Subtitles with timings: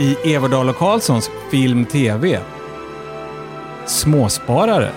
[0.00, 2.40] i Everdal och Karlssons Film TV.
[3.86, 4.90] Småsparare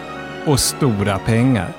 [0.45, 1.73] och stora pengar.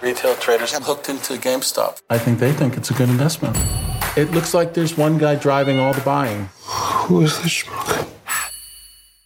[0.00, 1.94] Retail traders have hooked into GameStop.
[2.14, 3.56] I think they think it's a good investment.
[4.16, 6.48] It looks like there's one guy driving all the buying.
[7.08, 8.06] Who is this schmuck?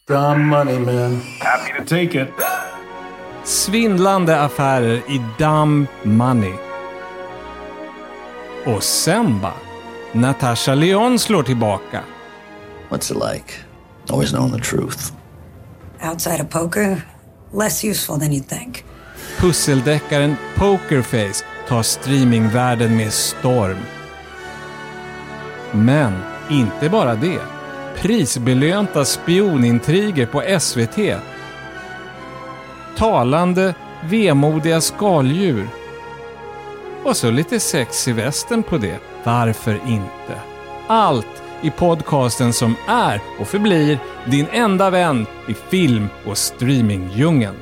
[0.09, 1.21] Dumb money, man.
[1.41, 2.29] Happy to take it.
[3.45, 6.54] Svindlande affärer i dumb money.
[8.67, 9.54] Och sen bara,
[10.12, 12.00] Natasha Leon slår tillbaka.
[12.89, 13.54] What's it like?
[14.11, 15.13] Always knowing the truth.
[16.00, 17.03] Outside of poker,
[17.53, 18.85] less useful than you'd think.
[19.39, 23.79] Pusseldeckaren Pokerface tar streamingvärlden med storm.
[25.72, 26.12] Men
[26.50, 27.40] inte bara det.
[27.96, 31.23] Prisbelönta spionintriger på SVT.
[32.97, 35.69] Talande, vemodiga skaldjur.
[37.05, 38.98] Och så lite sex i västen på det.
[39.25, 40.41] Varför inte?
[40.89, 47.57] Allt i podcasten som är och förblir din enda vän i film och streamingdjungeln.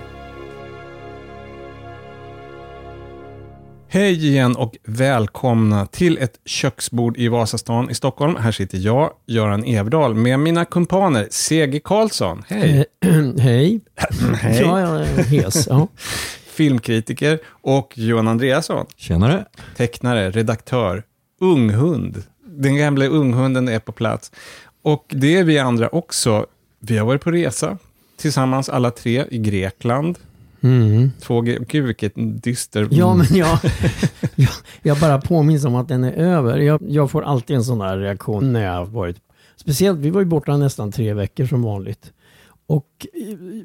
[3.89, 8.36] Hej igen och välkomna till ett köksbord i Vasastan i Stockholm.
[8.36, 11.81] Här sitter jag, Göran Everdal, med mina kumpaner C.G.
[11.84, 12.45] Karlsson.
[12.48, 12.84] Hej!
[13.39, 13.81] Hej.
[14.41, 14.61] Hej.
[14.61, 15.67] Ja, jag är hes.
[15.67, 15.89] Ja.
[16.47, 18.86] Filmkritiker och Johan Andreasson.
[18.97, 19.45] Tjenare.
[19.77, 21.03] Tecknare, redaktör,
[21.41, 22.23] unghund.
[22.56, 24.33] Den gamla unghunden är på plats.
[24.83, 26.47] Och det är vi andra också.
[26.78, 27.78] Vi har varit på resa
[28.16, 30.19] tillsammans alla tre i Grekland.
[30.61, 31.11] Mm.
[31.20, 32.88] Två, gud vilket dyster...
[32.91, 33.58] Ja, men jag,
[34.34, 34.50] jag,
[34.83, 36.58] jag bara påminns om att den är över.
[36.58, 39.16] Jag, jag får alltid en sån här reaktion när jag har varit...
[39.56, 42.12] Speciellt, vi var ju borta nästan tre veckor som vanligt.
[42.66, 43.06] Och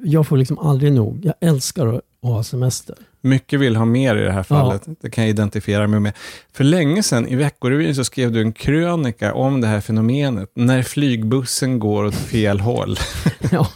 [0.03, 1.25] jag får liksom aldrig nog.
[1.25, 2.95] Jag älskar att ha semester.
[3.21, 4.83] Mycket vill ha mer i det här fallet.
[5.01, 6.13] Det kan jag identifiera mig med.
[6.53, 10.51] För länge sedan i Veckorevyn så skrev du en krönika om det här fenomenet.
[10.55, 12.95] När flygbussen går åt fel håll.
[13.51, 13.67] Ja,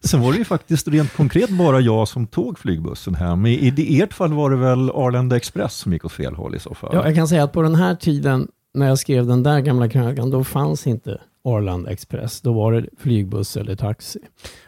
[0.00, 3.46] Sen var det ju faktiskt rent konkret bara jag som tog flygbussen hem.
[3.46, 6.58] I, i ert fall var det väl Arlanda Express som gick åt fel håll i
[6.58, 6.90] så fall?
[6.92, 9.88] ja, jag kan säga att på den här tiden när jag skrev den där gamla
[9.88, 12.40] krönikan, då fanns inte Arlanda Express.
[12.40, 14.18] Då var det flygbuss eller taxi.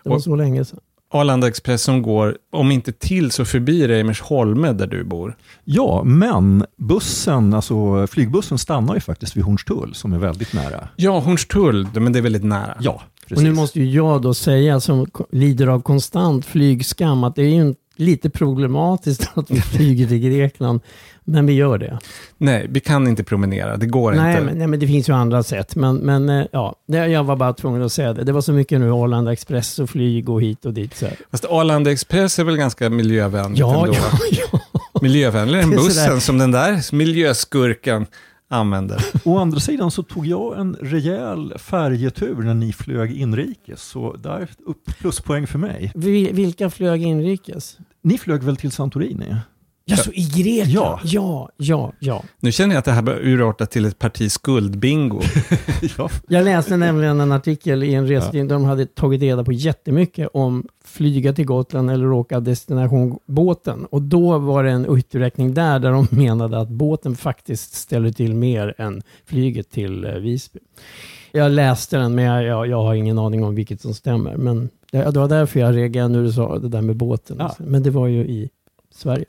[0.02, 0.80] Det var Och- så länge sedan.
[1.12, 5.36] Arlanda Express som går, om inte till så förbi Reimersholme där du bor.
[5.64, 10.88] Ja, men bussen, alltså flygbussen stannar ju faktiskt vid Hornstull som är väldigt nära.
[10.96, 12.76] Ja, Hornstull, men det är väldigt nära.
[12.80, 13.36] Ja, precis.
[13.38, 17.54] Och nu måste ju jag då säga, som lider av konstant flygskam, att det är
[17.54, 20.80] ju lite problematiskt att vi flyger till Grekland.
[21.30, 21.98] Men vi gör det.
[22.38, 23.76] Nej, vi kan inte promenera.
[23.76, 24.44] Det går Nej inte.
[24.44, 25.76] men, nej, men det finns ju andra sätt.
[25.76, 28.24] Men, men eh, ja, jag var bara tvungen att säga det.
[28.24, 30.96] Det var så mycket nu Arlanda Express och flyg och hit och dit.
[30.96, 31.06] Så.
[31.30, 33.96] Fast Arlanda Express är väl ganska miljövänligt Ja, ändå?
[34.30, 34.60] ja, ja.
[35.02, 38.06] Miljövänligare än är bussen som den där miljöskurken
[38.48, 39.04] använder.
[39.24, 44.48] Å andra sidan så tog jag en rejäl färjetur när ni flög inrikes, så där
[44.66, 45.92] upp pluspoäng för mig.
[45.94, 47.76] Vi- Vilka flög inrikes?
[48.02, 49.36] Ni flög väl till Santorini?
[49.96, 50.70] Ja, så i Grekland?
[50.70, 51.00] Ja.
[51.04, 52.22] ja, ja, ja.
[52.40, 55.20] Nu känner jag att det här börjar urarta till ett parti skuldbingo.
[55.98, 56.10] ja.
[56.28, 60.28] Jag läste nämligen en artikel i en restidning där de hade tagit reda på jättemycket
[60.32, 63.86] om flyga till Gotland eller åka destination båten.
[63.90, 68.34] Och då var det en uträkning där, där de menade att båten faktiskt ställer till
[68.34, 70.58] mer än flyget till eh, Visby.
[71.32, 74.36] Jag läste den, men jag, jag, jag har ingen aning om vilket som stämmer.
[74.36, 77.36] Men det, det var därför jag reagerade när du sa det där med båten.
[77.40, 77.54] Ja.
[77.58, 78.50] Men det var ju i
[78.94, 79.24] Sverige.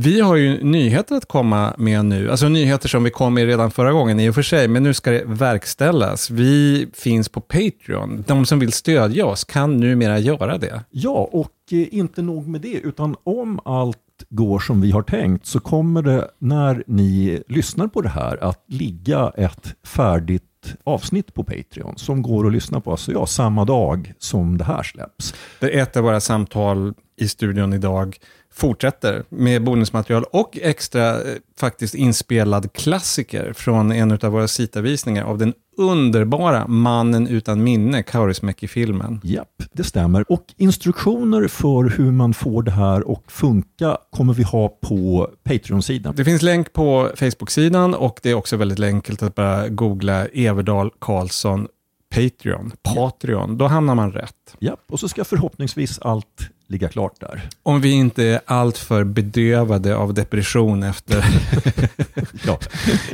[0.00, 3.70] Vi har ju nyheter att komma med nu, alltså nyheter som vi kom med redan
[3.70, 6.30] förra gången i och för sig, men nu ska det verkställas.
[6.30, 8.24] Vi finns på Patreon.
[8.26, 10.84] De som vill stödja oss kan numera göra det.
[10.90, 13.98] Ja, och eh, inte nog med det, utan om allt
[14.28, 18.64] går som vi har tänkt så kommer det när ni lyssnar på det här att
[18.66, 20.42] ligga ett färdigt
[20.84, 24.82] avsnitt på Patreon som går att lyssna på alltså, ja, samma dag som det här
[24.82, 25.34] släpps.
[25.60, 28.16] Där ett av våra samtal i studion idag
[28.58, 35.38] fortsätter med bonusmaterial och extra eh, faktiskt inspelad klassiker från en av våra sitavisningar av
[35.38, 39.20] den underbara Mannen utan minne, Kaurismäki-filmen.
[39.24, 40.32] Japp, det stämmer.
[40.32, 46.14] Och instruktioner för hur man får det här att funka kommer vi ha på Patreon-sidan.
[46.16, 50.90] Det finns länk på Facebook-sidan och det är också väldigt enkelt att bara googla Everdal
[50.98, 51.68] Karlsson
[52.14, 54.56] Patreon, Patreon, då hamnar man rätt.
[54.58, 57.48] Japp, och så ska förhoppningsvis allt ligga klart där.
[57.62, 61.24] Om vi inte är alltför bedövade av depression efter
[62.46, 62.58] Ja.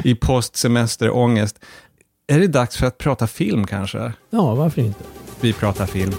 [0.04, 1.58] i postsemesterångest.
[2.26, 4.12] Är det dags för att prata film kanske?
[4.30, 5.04] Ja, varför inte?
[5.40, 6.12] Vi pratar film.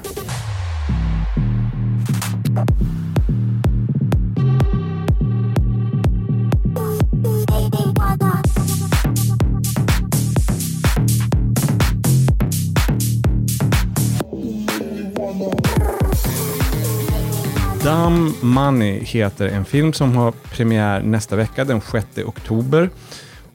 [17.86, 22.90] Dumb Money heter en film som har premiär nästa vecka, den 6 oktober.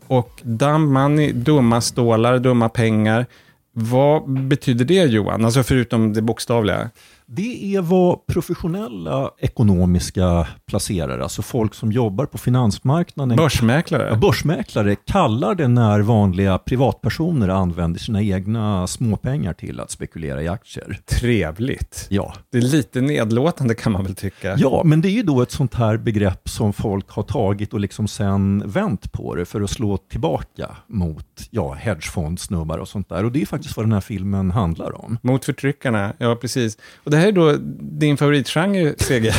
[0.06, 3.26] Och Dumb Money, dumma stålar, dumma pengar.
[3.72, 5.44] Vad betyder det Johan?
[5.44, 6.90] Alltså förutom det bokstavliga.
[7.32, 14.08] Det är vad professionella ekonomiska placerare, alltså folk som jobbar på finansmarknaden, Börsmäklare.
[14.08, 20.48] Ja, börsmäklare kallar det när vanliga privatpersoner använder sina egna småpengar till att spekulera i
[20.48, 20.98] aktier.
[21.06, 22.06] Trevligt.
[22.10, 22.34] Ja.
[22.52, 24.56] Det är lite nedlåtande kan man väl tycka.
[24.58, 27.80] Ja, men det är ju då ett sånt här begrepp som folk har tagit och
[27.80, 33.24] liksom sen vänt på det för att slå tillbaka mot ja, hedgefondsnubbar och sånt där.
[33.24, 35.18] Och det är faktiskt vad den här filmen handlar om.
[35.22, 36.78] Mot förtryckarna, ja precis.
[37.04, 39.30] Och det här är då din favoritgenre, CG.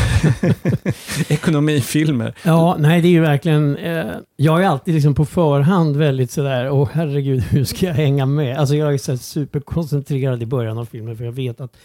[1.27, 2.33] Ekonomifilmer.
[2.43, 4.05] Ja, nej det är ju verkligen, eh,
[4.35, 8.57] jag är alltid liksom på förhand väldigt sådär, åh herregud hur ska jag hänga med?
[8.57, 11.77] Alltså jag är så superkoncentrerad i början av filmen för jag vet att,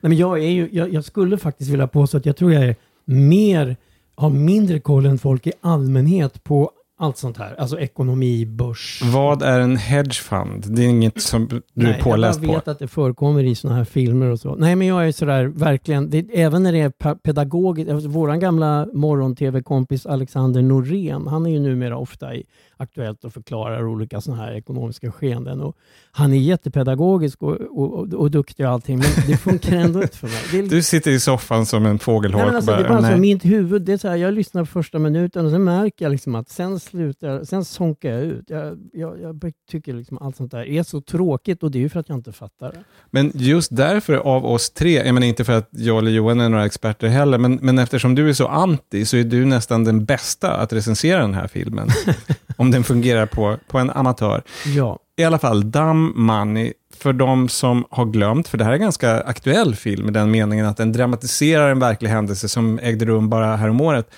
[0.00, 2.64] nej men jag är ju, jag, jag skulle faktiskt vilja påstå att jag tror jag
[2.64, 3.76] är mer,
[4.14, 7.54] har mindre koll än folk i allmänhet på allt sånt här.
[7.60, 9.00] Alltså ekonomi, börs.
[9.04, 10.64] Vad är en hedge fund?
[10.66, 12.58] Det är inget som du Nej, är påläst jag bara på.
[12.58, 14.54] vet att det förekommer i såna här filmer och så.
[14.54, 17.90] Nej, men jag är sådär verkligen, det, även när det är pedagogiskt.
[18.06, 22.44] Våran gamla morgon-tv-kompis Alexander Norén, han är ju numera ofta i
[22.84, 25.60] Aktuellt och förklarar olika såna här ekonomiska skeenden.
[25.60, 25.76] Och
[26.12, 30.16] han är jättepedagogisk och, och, och, och duktig och allting, men det funkar ändå inte
[30.16, 30.64] för mig.
[30.64, 33.18] Är, Du sitter i soffan som en fågelholk Nej, alltså, det är bara, bara så,
[33.18, 36.12] mitt huvud, det är så här, jag lyssnar på första minuten och sen märker jag
[36.12, 38.44] liksom att sen slutar, sen sonkar jag ut.
[38.46, 41.88] Jag, jag, jag tycker liksom allt sånt där är så tråkigt och det är ju
[41.88, 42.84] för att jag inte fattar det.
[43.10, 46.48] Men just därför av oss tre, jag menar inte för att jag eller Johan är
[46.48, 50.04] några experter heller, men, men eftersom du är så anti så är du nästan den
[50.04, 51.88] bästa att recensera den här filmen.
[52.56, 54.42] om den fungerar på, på en amatör.
[54.76, 54.98] Ja.
[55.16, 58.82] I alla fall, Dumb Money, för de som har glömt, för det här är en
[58.82, 63.28] ganska aktuell film i den meningen att den dramatiserar en verklig händelse som ägde rum
[63.28, 64.10] bara häromåret.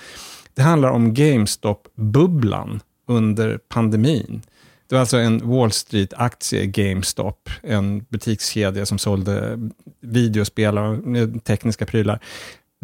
[0.55, 4.43] Det handlar om GameStop-bubblan under pandemin.
[4.89, 9.59] Det var alltså en Wall Street-aktie, GameStop, en butikskedja som sålde
[10.01, 10.97] videospel och
[11.45, 12.21] tekniska prylar.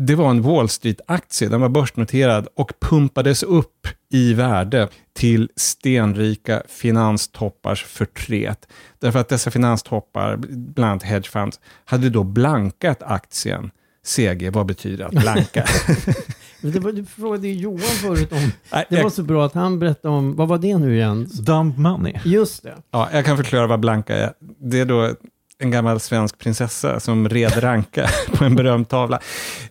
[0.07, 6.63] Det var en Wall Street-aktie, den var börsnoterad och pumpades upp i värde till stenrika
[6.69, 8.69] finanstoppars förtret.
[8.99, 13.71] Därför att dessa finanstoppar, bland annat hedgefunds, hade då blankat aktien.
[14.05, 15.65] CG, vad betyder att blanka?
[16.61, 18.53] Men det var, du frågade ju Johan förut om,
[18.89, 21.29] det var så bra att han berättade om, vad var det nu igen?
[21.47, 22.15] Dumb money.
[22.25, 22.75] Just det.
[22.91, 24.33] Ja, jag kan förklara vad blanka är.
[24.59, 25.15] Det är då
[25.63, 29.21] en gammal svensk prinsessa som red ranka på en berömd tavla.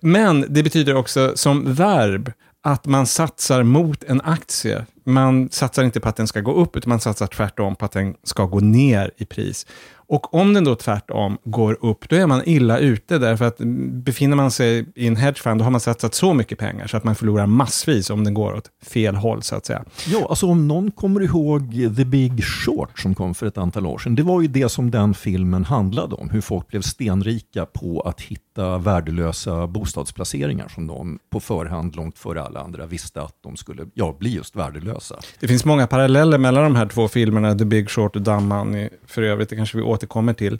[0.01, 2.31] Men det betyder också som verb
[2.63, 4.85] att man satsar mot en aktie.
[5.03, 7.91] Man satsar inte på att den ska gå upp, utan man satsar tvärtom på att
[7.91, 9.65] den ska gå ner i pris.
[10.12, 13.58] Och om den då tvärtom går upp, då är man illa ute, därför att
[13.92, 17.04] befinner man sig i en hedgefund, då har man satsat så mycket pengar så att
[17.04, 19.84] man förlorar massvis om den går åt fel håll, så att säga.
[20.08, 23.98] Ja, alltså om någon kommer ihåg The Big Short som kom för ett antal år
[23.98, 24.16] sedan.
[24.16, 26.30] Det var ju det som den filmen handlade om.
[26.30, 32.44] Hur folk blev stenrika på att hitta värdelösa bostadsplaceringar som de på förhand, långt före
[32.44, 35.15] alla andra, visste att de skulle ja, bli just värdelösa.
[35.39, 39.22] Det finns många paralleller mellan de här två filmerna, The Big Short och Money, för
[39.22, 40.60] övrigt, det kanske vi återkommer till.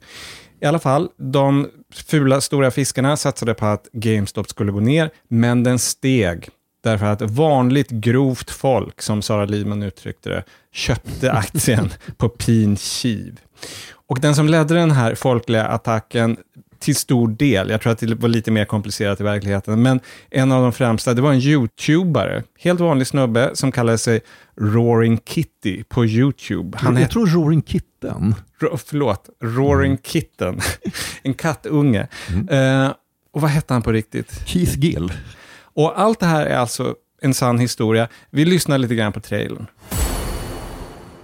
[0.62, 1.67] I alla fall, de
[2.07, 6.50] fula stora fiskarna satsade på att GameStop skulle gå ner, men den steg.
[6.83, 10.43] Därför att vanligt grovt folk, som Sara Lidman uttryckte det,
[10.74, 13.39] köpte aktien på pin kiv.
[14.07, 16.38] Och den som ledde den här folkliga attacken
[16.81, 20.51] till stor del, jag tror att det var lite mer komplicerat i verkligheten, men en
[20.51, 24.21] av de främsta, det var en YouTubare, helt vanlig snubbe som kallade sig
[24.59, 26.77] Roaring Kitty på YouTube.
[26.77, 28.35] Han jag tror Roaring Kitten.
[28.61, 30.59] Ro- förlåt, Roaring Kitten,
[31.23, 32.07] en kattunge.
[32.50, 32.91] Eh,
[33.33, 34.41] och vad hette han på riktigt?
[34.47, 35.13] Keith Gill.
[35.73, 38.07] Och allt det här är alltså en sann historia.
[38.29, 39.67] Vi lyssnar lite grann på trailern.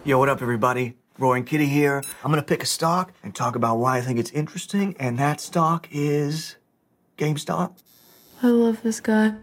[0.05, 0.91] Yo, what up, everybody?
[1.19, 2.03] Roaring Kitty here.
[2.23, 5.41] I'm gonna pick a stock and talk about why I think it's interesting, and that
[5.41, 6.57] stock is
[7.17, 7.77] GameStop.
[8.43, 9.33] I love this guy.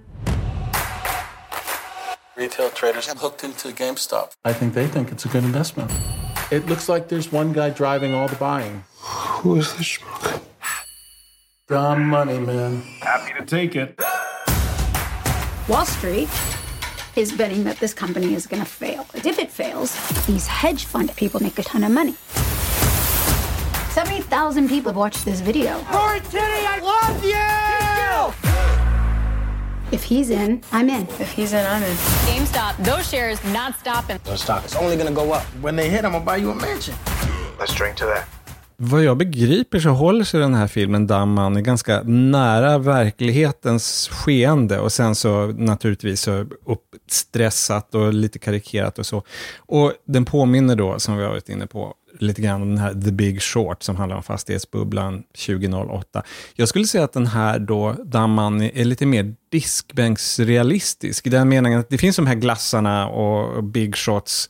[2.36, 4.32] Retail traders have hooked into GameStop.
[4.44, 5.92] I think they think it's a good investment.
[6.50, 8.84] It looks like there's one guy driving all the buying.
[9.00, 10.42] Who is this schmuck?
[11.66, 12.82] Dumb money, man.
[13.00, 13.98] Happy to take it.
[15.68, 16.28] Wall Street
[17.16, 19.06] is betting that this company is going to fail.
[19.14, 19.94] If it fails,
[20.26, 22.14] these hedge fund people make a ton of money.
[23.90, 25.80] 70,000 people have watched this video.
[25.92, 28.34] Roaring Kitty, I love you!
[29.92, 31.06] If he's in, I'm in.
[31.20, 31.96] If he's in, I'm in.
[32.26, 34.18] GameStop, those shares not stopping.
[34.24, 35.44] The stock is only gonna go up.
[35.60, 36.94] When they hit, I'm gonna buy you a mansion.
[37.60, 38.33] Let's drink to that.
[38.76, 44.92] Vad jag begriper så håller sig den här filmen Damman ganska nära verklighetens skeende och
[44.92, 49.22] sen så naturligtvis så uppstressat och lite karikerat och så.
[49.56, 52.92] Och den påminner då, som vi har varit inne på, lite grann om den här
[52.92, 56.22] The Big Short som handlar om fastighetsbubblan 2008.
[56.54, 61.80] Jag skulle säga att den här då, Damman, är lite mer diskbänksrealistisk i den meningen
[61.80, 64.48] att det finns de här glassarna och Big Shots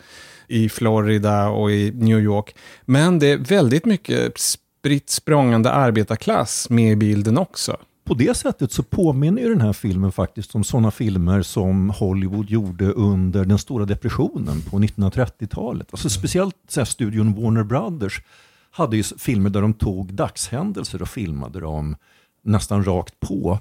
[0.49, 2.55] i Florida och i New York.
[2.85, 7.77] Men det är väldigt mycket spritt språngande arbetarklass med i bilden också.
[8.05, 12.51] På det sättet så påminner ju den här filmen faktiskt om sådana filmer som Hollywood
[12.51, 15.89] gjorde under den stora depressionen på 1930-talet.
[15.91, 18.23] Alltså speciellt så här, studion Warner Brothers
[18.71, 21.97] hade ju filmer där de tog dagshändelser och filmade dem
[22.43, 23.59] nästan rakt på.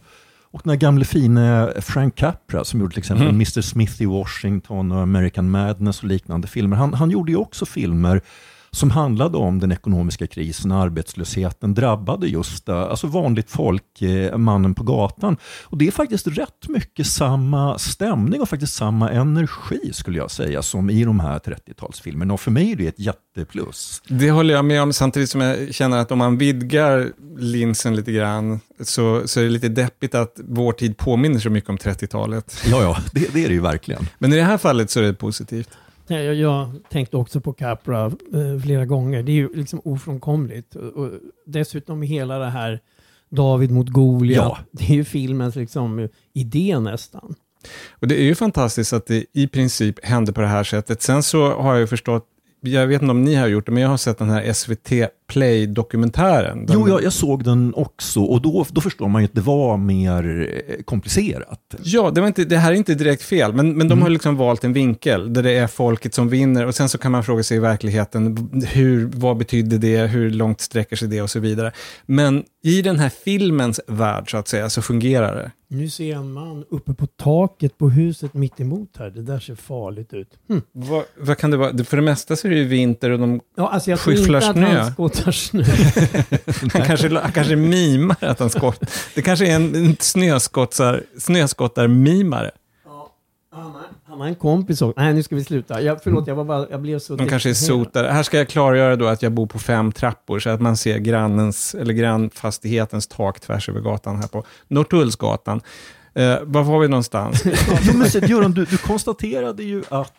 [0.53, 1.39] Och den här gamle fine
[1.81, 3.36] Frank Capra som gjorde till exempel mm.
[3.36, 6.77] Mr Smith i Washington och American Madness och liknande filmer.
[6.77, 8.22] Han, han gjorde ju också filmer
[8.74, 14.75] som handlade om den ekonomiska krisen, arbetslösheten drabbade just eh, alltså vanligt folk, eh, mannen
[14.75, 15.38] på gatan.
[15.63, 20.62] Och Det är faktiskt rätt mycket samma stämning och faktiskt samma energi skulle jag säga
[20.62, 22.32] som i de här 30-talsfilmerna.
[22.32, 24.01] Och för mig är det ett jätteplus.
[24.08, 28.12] Det håller jag med om, samtidigt som jag känner att om man vidgar linsen lite
[28.12, 32.63] grann så, så är det lite deppigt att vår tid påminner så mycket om 30-talet.
[32.65, 34.08] Ja, ja, det, det är det ju verkligen.
[34.18, 35.70] Men i det här fallet så är det positivt.
[36.07, 39.24] Jag, jag tänkte också på Capra eh, flera gånger.
[39.24, 40.75] Det är ju liksom ofrånkomligt.
[40.75, 41.12] Och, och
[41.45, 42.79] dessutom hela det här
[43.29, 44.45] David mot Goliat.
[44.45, 44.57] Ja.
[44.72, 47.36] Det är ju filmens liksom, idé nästan.
[47.89, 51.01] Och Det är ju fantastiskt att det i princip hände på det här sättet.
[51.01, 52.29] Sen så har jag ju förstått
[52.69, 54.91] jag vet inte om ni har gjort det, men jag har sett den här SVT
[55.27, 56.68] Play-dokumentären.
[56.70, 59.77] Jo, jag, jag, såg den också och då, då förstår man ju att det var
[59.77, 61.75] mer eh, komplicerat.
[61.84, 64.01] Ja, det, var inte, det här är inte direkt fel, men, men de mm.
[64.01, 67.12] har liksom valt en vinkel där det är folket som vinner och sen så kan
[67.12, 71.30] man fråga sig i verkligheten, hur, vad betydde det, hur långt sträcker sig det och
[71.30, 71.72] så vidare.
[72.06, 75.51] Men i den här filmens värld, så att säga, så fungerar det.
[75.68, 79.10] Nu ser jag en man uppe på taket på huset mitt emot här.
[79.10, 80.27] Det där ser farligt ut.
[80.50, 80.62] Hm.
[80.72, 81.84] Vad, vad, kan det vara?
[81.84, 84.92] För det mesta så är det ju vinter och de ja, alltså jag skyfflar snö.
[85.13, 85.63] Skottar snö.
[86.74, 88.89] han, kanske, han kanske mimar att han skottar.
[89.15, 92.51] Det kanske är en snöskottar, snöskottar-mimare.
[94.13, 95.01] Han har en kompis också.
[95.01, 95.82] Nej, nu ska vi sluta.
[95.82, 97.15] Jag, förlåt, jag, var bara, jag blev så...
[97.15, 98.08] De kanske är sotare.
[98.08, 100.98] Här ska jag klargöra då att jag bor på fem trappor, så att man ser
[100.98, 105.62] grannens, eller grannfastighetens tak tvärs över gatan här på Norrtullsgatan.
[106.15, 107.43] Eh, var var vi någonstans?
[107.82, 110.13] jo, men Göran, du, du konstaterade ju att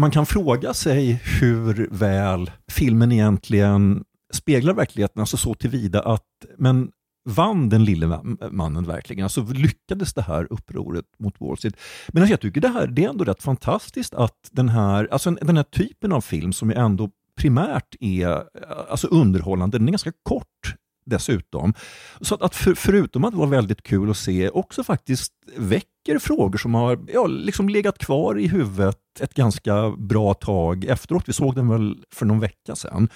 [0.00, 6.26] man kan fråga sig hur väl filmen egentligen speglar verkligheten, alltså så tillvida att
[6.58, 6.90] men
[7.28, 9.22] vann den lille mannen verkligen?
[9.22, 11.76] Alltså lyckades det här upproret mot Wall Street?
[12.08, 15.30] Men alltså jag tycker det, här, det är ändå rätt fantastiskt att den här, alltså
[15.30, 18.44] den här typen av film som ju ändå primärt är
[18.90, 21.74] alltså underhållande, den är ganska kort dessutom.
[22.20, 26.74] Så att, för, förutom att vara väldigt kul att se, också faktiskt väcker frågor som
[26.74, 31.28] har ja, liksom legat kvar i huvudet ett ganska bra tag efteråt.
[31.28, 33.08] Vi såg den väl för någon vecka sedan.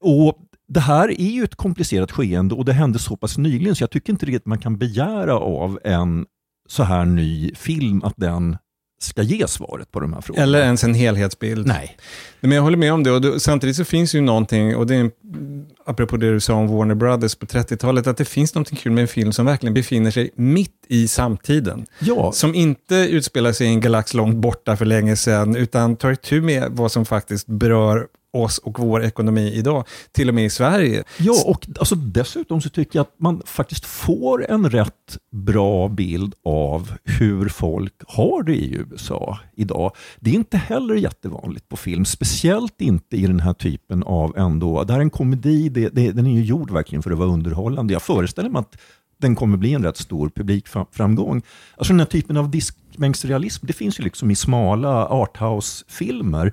[0.00, 0.38] Och
[0.68, 3.90] det här är ju ett komplicerat skeende och det hände så pass nyligen så jag
[3.90, 6.26] tycker inte riktigt man kan begära av en
[6.68, 8.56] så här ny film att den
[9.02, 10.42] ska ge svaret på de här frågorna.
[10.42, 11.66] Eller ens en helhetsbild.
[11.66, 11.96] Nej.
[12.40, 13.10] Men jag håller med om det.
[13.10, 15.10] Och då, samtidigt så finns ju någonting, och det är
[15.86, 19.02] apropå det du sa om Warner Brothers på 30-talet, att det finns någonting kul med
[19.02, 21.86] en film som verkligen befinner sig mitt i samtiden.
[21.98, 22.32] Ja.
[22.32, 26.40] Som inte utspelar sig i en galax långt borta för länge sedan, utan tar itu
[26.40, 31.04] med vad som faktiskt berör oss och vår ekonomi idag, till och med i Sverige.
[31.18, 36.34] Ja, och alltså dessutom så tycker jag att man faktiskt får en rätt bra bild
[36.44, 39.92] av hur folk har det i USA idag.
[40.20, 44.84] Det är inte heller jättevanligt på film, speciellt inte i den här typen av ändå,
[44.84, 47.28] det här är en komedi, det, det, den är ju gjord verkligen för att vara
[47.28, 47.92] underhållande.
[47.92, 48.76] Jag föreställer mig att
[49.20, 51.42] den kommer bli en rätt stor publikframgång.
[51.76, 56.52] Alltså den här typen av diskbänksrealism, det finns ju liksom i smala arthouse-filmer.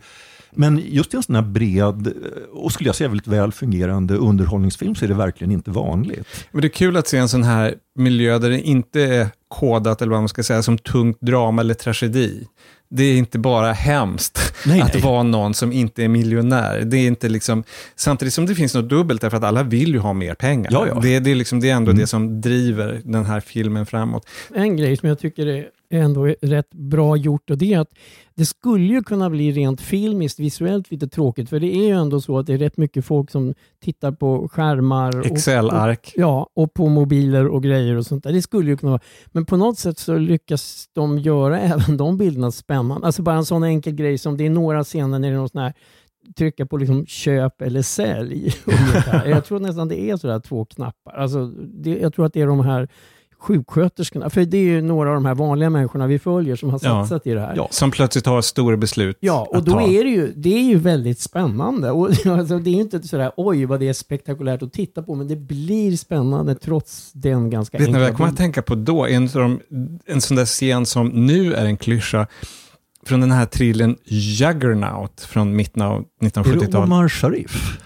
[0.52, 2.14] Men just i en sån här bred eh,
[2.52, 6.46] och skulle jag säga väldigt väl fungerande underhållningsfilm så är det verkligen inte vanligt.
[6.52, 10.02] Men det är kul att se en sån här miljö där det inte är kodat,
[10.02, 12.48] eller vad man ska säga, som tungt drama eller tragedi.
[12.90, 15.04] Det är inte bara hemskt nej, att nej.
[15.04, 16.82] vara någon som inte är miljonär.
[16.86, 17.64] Det är inte liksom,
[17.96, 20.70] samtidigt som det finns något dubbelt, därför att alla vill ju ha mer pengar.
[20.72, 21.00] Ja, ja.
[21.02, 22.02] Det, det, är liksom, det är ändå mm.
[22.02, 24.28] det som driver den här filmen framåt.
[24.56, 27.92] En grej som jag tycker är ändå rätt bra gjort och det är att
[28.36, 32.22] det skulle ju kunna bli rent filmiskt, visuellt lite tråkigt för det är ju ändå
[32.22, 35.26] så att det är rätt mycket folk som tittar på skärmar.
[35.26, 36.14] Excel-ark.
[36.16, 38.34] Ja, och på mobiler och grejer och sånt där.
[38.34, 39.02] Det skulle ju kunna vara.
[39.28, 43.06] Men på något sätt så lyckas de göra även de bilderna spännande.
[43.06, 45.50] Alltså bara en sån enkel grej som det är några scener när det är någon
[45.50, 45.74] sån här
[46.38, 48.54] trycka på liksom köp eller sälj.
[49.26, 51.14] jag tror nästan det är sådär två knappar.
[51.14, 52.88] Alltså, det, jag tror att det är de här
[53.40, 56.80] sjuksköterskorna, för det är ju några av de här vanliga människorna vi följer som har
[56.84, 57.06] Ja.
[57.06, 57.54] satsat i det här.
[57.56, 59.82] Ja, som plötsligt har stora beslut Ja, och då ta.
[59.82, 61.92] är det ju, det är ju väldigt spännande.
[61.92, 65.16] Och, alltså, det är ju inte sådär, oj vad det är spektakulärt att titta på,
[65.16, 68.62] men det blir spännande trots den ganska Vet ni vad jag enkla kommer att tänka
[68.62, 69.06] på då?
[69.08, 69.60] En, de,
[70.06, 72.28] en sån där scen som nu är en klyscha
[73.06, 76.76] från den här thrillern Juggernaut från mitten av Är det 1970-talet.
[76.76, 77.78] Omar Sharif?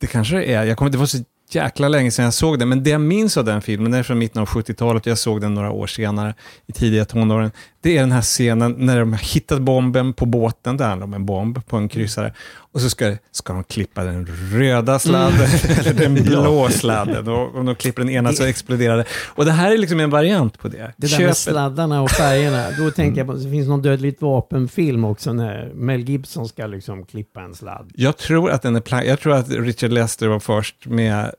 [0.00, 0.64] Det kanske det är.
[0.64, 1.18] Jag kommer, det var så
[1.54, 4.04] jäkla länge sedan jag såg den, men det jag minns av den filmen, den är
[4.04, 6.34] från mitten av 70-talet, jag såg den några år senare,
[6.66, 7.50] i tidiga tonåren,
[7.82, 11.14] det är den här scenen när de har hittat bomben på båten, det handlar om
[11.14, 12.34] en bomb på en kryssare,
[12.72, 17.66] och så ska, ska de klippa den röda sladden, eller den blå sladden, och om
[17.66, 19.04] de klipper den ena så exploderar det.
[19.34, 20.92] Och det här är liksom en variant på det.
[20.96, 25.04] Det där med sladdarna och färgerna, då tänker jag på, det finns någon dödligt vapenfilm
[25.04, 27.90] också när Mel Gibson ska liksom klippa en sladd.
[27.94, 31.30] Jag tror att den är Jag tror att Richard Lester var först med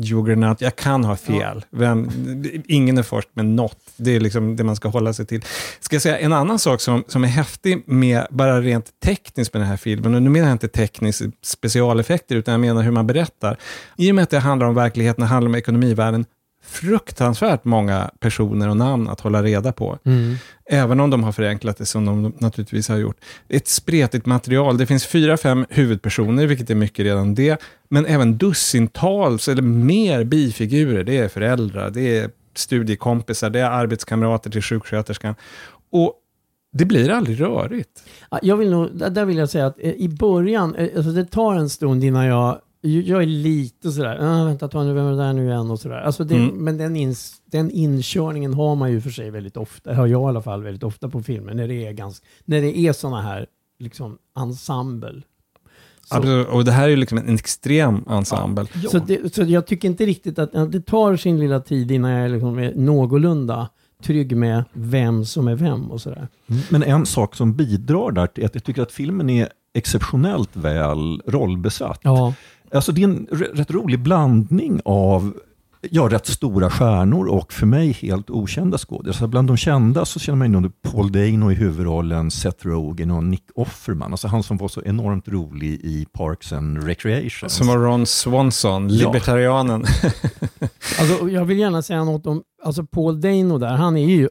[0.00, 0.60] Juggernaut.
[0.60, 1.64] Jag kan ha fel.
[1.70, 2.10] Vem,
[2.66, 3.78] ingen är först med något.
[3.96, 5.44] Det är liksom det man ska hålla sig till.
[5.80, 9.60] Ska jag säga en annan sak som, som är häftig med, bara rent tekniskt med
[9.60, 13.06] den här filmen, och nu menar jag inte tekniskt specialeffekter, utan jag menar hur man
[13.06, 13.56] berättar.
[13.96, 16.24] I och med att det handlar om verkligheten, det handlar om ekonomivärlden,
[16.70, 19.98] fruktansvärt många personer och namn att hålla reda på.
[20.70, 23.16] Även om de har förenklat det som de naturligtvis har gjort.
[23.48, 24.78] Ett spretigt material.
[24.78, 27.60] Det finns fyra, fem huvudpersoner, vilket är mycket redan det.
[27.88, 31.04] Men även dussintals eller mer bifigurer.
[31.04, 35.34] Det är föräldrar, det är studiekompisar, det är arbetskamrater till sjuksköterskan.
[35.92, 36.14] Och
[36.72, 38.02] det blir aldrig rörigt.
[38.30, 41.12] Ja, Jag vill nog, där där vill jag säga att eh, i början, eh, alltså
[41.12, 45.06] det tar en stund innan jag jag är lite sådär, äh, vänta ta nu, vem
[45.06, 46.00] är det där nu igen och sådär.
[46.00, 46.64] Alltså det, Mm.
[46.64, 50.24] Men den, ins, den inkörningen har man ju för sig väldigt ofta, har jag i
[50.28, 53.46] alla fall väldigt ofta på filmer, när det är, ganska, när det är sådana här
[53.78, 55.22] liksom ensemble.
[56.08, 56.48] Så- Absolut.
[56.48, 58.66] Och det här är ju liksom en extrem ensemble.
[58.90, 62.10] Så, det, så jag tycker inte riktigt att ja, det tar sin lilla tid innan
[62.10, 63.68] jag liksom är någorlunda
[64.02, 66.28] trygg med vem som är vem och sådär.
[66.70, 71.22] Men en sak som bidrar där är att jag tycker att filmen är exceptionellt väl
[71.26, 72.00] rollbesatt.
[72.02, 72.34] Ja.
[72.72, 75.34] Alltså det är en rätt rolig blandning av
[75.80, 79.30] ja, rätt stora stjärnor och för mig helt okända skådespelare.
[79.30, 83.44] Bland de kända så känner man ju Paul Dano i huvudrollen, Seth Rogen och Nick
[83.54, 84.12] Offerman.
[84.12, 87.50] Alltså han som var så enormt rolig i Parks and Recreation.
[87.50, 89.84] Som var Ron Swanson, libertarianen.
[90.98, 93.76] Alltså, och jag vill gärna säga något om alltså Paul Dano där.
[93.76, 94.28] Han är ju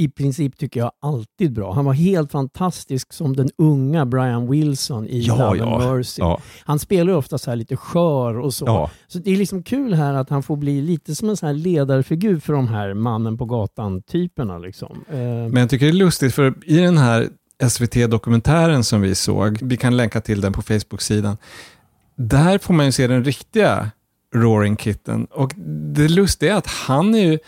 [0.00, 1.72] i princip, tycker jag, alltid bra.
[1.72, 5.82] Han var helt fantastisk som den unga Brian Wilson i Ja, Love ja.
[5.82, 6.20] and Mercy.
[6.22, 6.40] Ja.
[6.64, 8.64] Han spelar ju ofta så här lite skör och så.
[8.66, 8.90] Ja.
[9.08, 11.54] Så det är liksom kul här att han får bli lite som en sån här
[11.54, 14.58] ledarfigur för de här mannen på gatan-typerna.
[14.58, 15.04] Liksom.
[15.10, 17.28] Eh, Men jag tycker det är lustigt, för i den här
[17.68, 21.36] SVT-dokumentären som vi såg, vi kan länka till den på Facebook-sidan,
[22.16, 23.90] där får man ju se den riktiga
[24.34, 25.24] Roaring Kitten.
[25.24, 25.52] Och
[25.94, 27.38] det lustiga är att han är ju,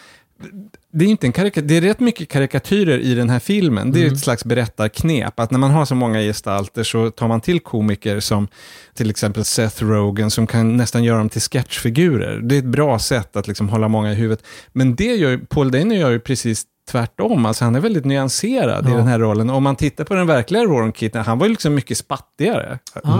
[0.92, 3.92] det är, inte en karika, det är rätt mycket karikatyrer i den här filmen.
[3.92, 4.14] Det är Mm.
[4.14, 8.20] ett slags berättarknep, att när man har så många gestalter så tar man till komiker
[8.20, 8.48] som
[8.94, 12.40] till exempel Seth Rogen som kan nästan göra dem till sketchfigurer.
[12.42, 14.44] Det är ett bra sätt att liksom hålla många i huvudet.
[14.72, 17.46] Men det gör, Paul Dano gör ju precis tvärtom.
[17.46, 18.96] Alltså han är väldigt nyanserad i Ja.
[18.96, 19.50] den här rollen.
[19.50, 22.78] Om man tittar på den verkliga Roaring Kitten, han var ju liksom mycket spattigare.
[23.04, 23.18] ah,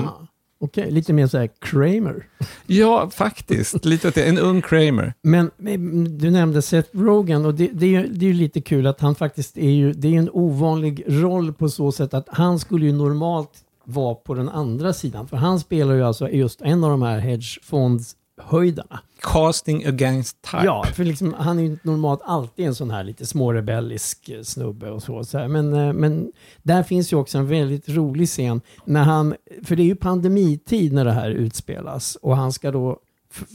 [0.63, 2.27] Okej, lite mer så här Kramer.
[2.67, 3.85] Ja, faktiskt.
[3.85, 4.25] Lite åt det.
[4.25, 5.15] En ung Kramer.
[5.23, 8.61] Men men du nämnde Seth Rogen och det, det, är ju, det är ju lite
[8.61, 12.29] kul att han faktiskt är ju, det är en ovanlig roll på så sätt att
[12.29, 13.51] han skulle ju normalt
[13.85, 15.29] vara på den andra sidan.
[15.29, 17.19] För han spelar ju alltså just en av de här
[18.43, 19.01] hedgefondshöjdarna.
[19.21, 20.65] Casting against type.
[20.65, 24.91] Ja, för liksom, han är ju normalt alltid en sån här lite smårebellisk eh, snubbe
[24.91, 25.25] och så.
[25.25, 25.49] så.
[25.49, 29.83] Men, eh, men där finns ju också en väldigt rolig scen när han, för det
[29.83, 32.99] är ju pandemitid när det här utspelas och han ska då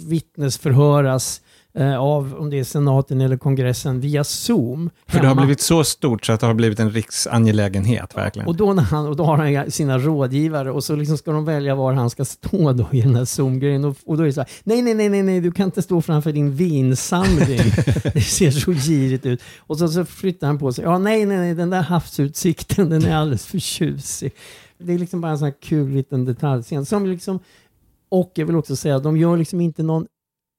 [0.07, 1.41] vittnesförhöras
[1.83, 4.89] av, om det är senaten eller kongressen, via Zoom.
[5.07, 5.41] För det har hemma.
[5.41, 8.47] blivit så stort så att det har blivit en riksangelägenhet, verkligen.
[8.47, 11.45] Och då, när han, och då har han sina rådgivare och så liksom ska de
[11.45, 13.85] välja var han ska stå då i den här Zoom-grejen.
[13.85, 15.81] Och, och då är det så här, nej, nej, nej, nej, nej, du kan inte
[15.81, 17.57] stå framför din vinsamling.
[18.13, 19.41] det ser så girigt ut.
[19.59, 23.05] Och så, så flyttar han på sig, ja, nej, nej, nej, den där havsutsikten, den
[23.05, 24.31] är alldeles för tjusig.
[24.79, 26.85] Det är liksom bara en sån här kul liten detaljscen.
[26.85, 27.39] Som liksom,
[28.09, 30.05] och jag vill också säga, de gör liksom inte någon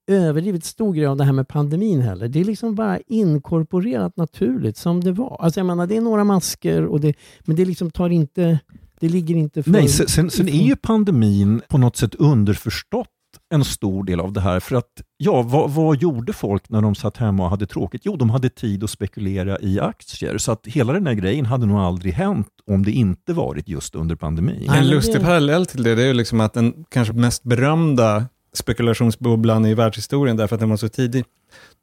[0.09, 2.29] överdrivet stor grej av det här med pandemin heller.
[2.29, 5.37] Det är liksom bara inkorporerat naturligt som det var.
[5.41, 8.59] Alltså jag menar, det är några masker, och det, men det liksom tar inte,
[9.01, 9.71] det ligger inte för...
[9.71, 13.09] Nej, sen, sen, sen är ju pandemin på något sätt underförstått
[13.51, 14.61] en stor del av det här.
[14.61, 18.03] För att, ja, vad, vad, gjorde folk när de satt hemma och hade tråkigt?
[18.05, 20.39] Jo, de hade tid att spekulera i aktier.
[20.39, 23.95] Så att hela den här grejen hade nog aldrig hänt om det inte varit just
[23.95, 24.71] under pandemin.
[24.71, 28.25] En lustig parallell till det, det är ju liksom att den kanske mest berömda
[28.59, 31.25] spekulationsbubblan i världshistorien, därför att den var så tidig,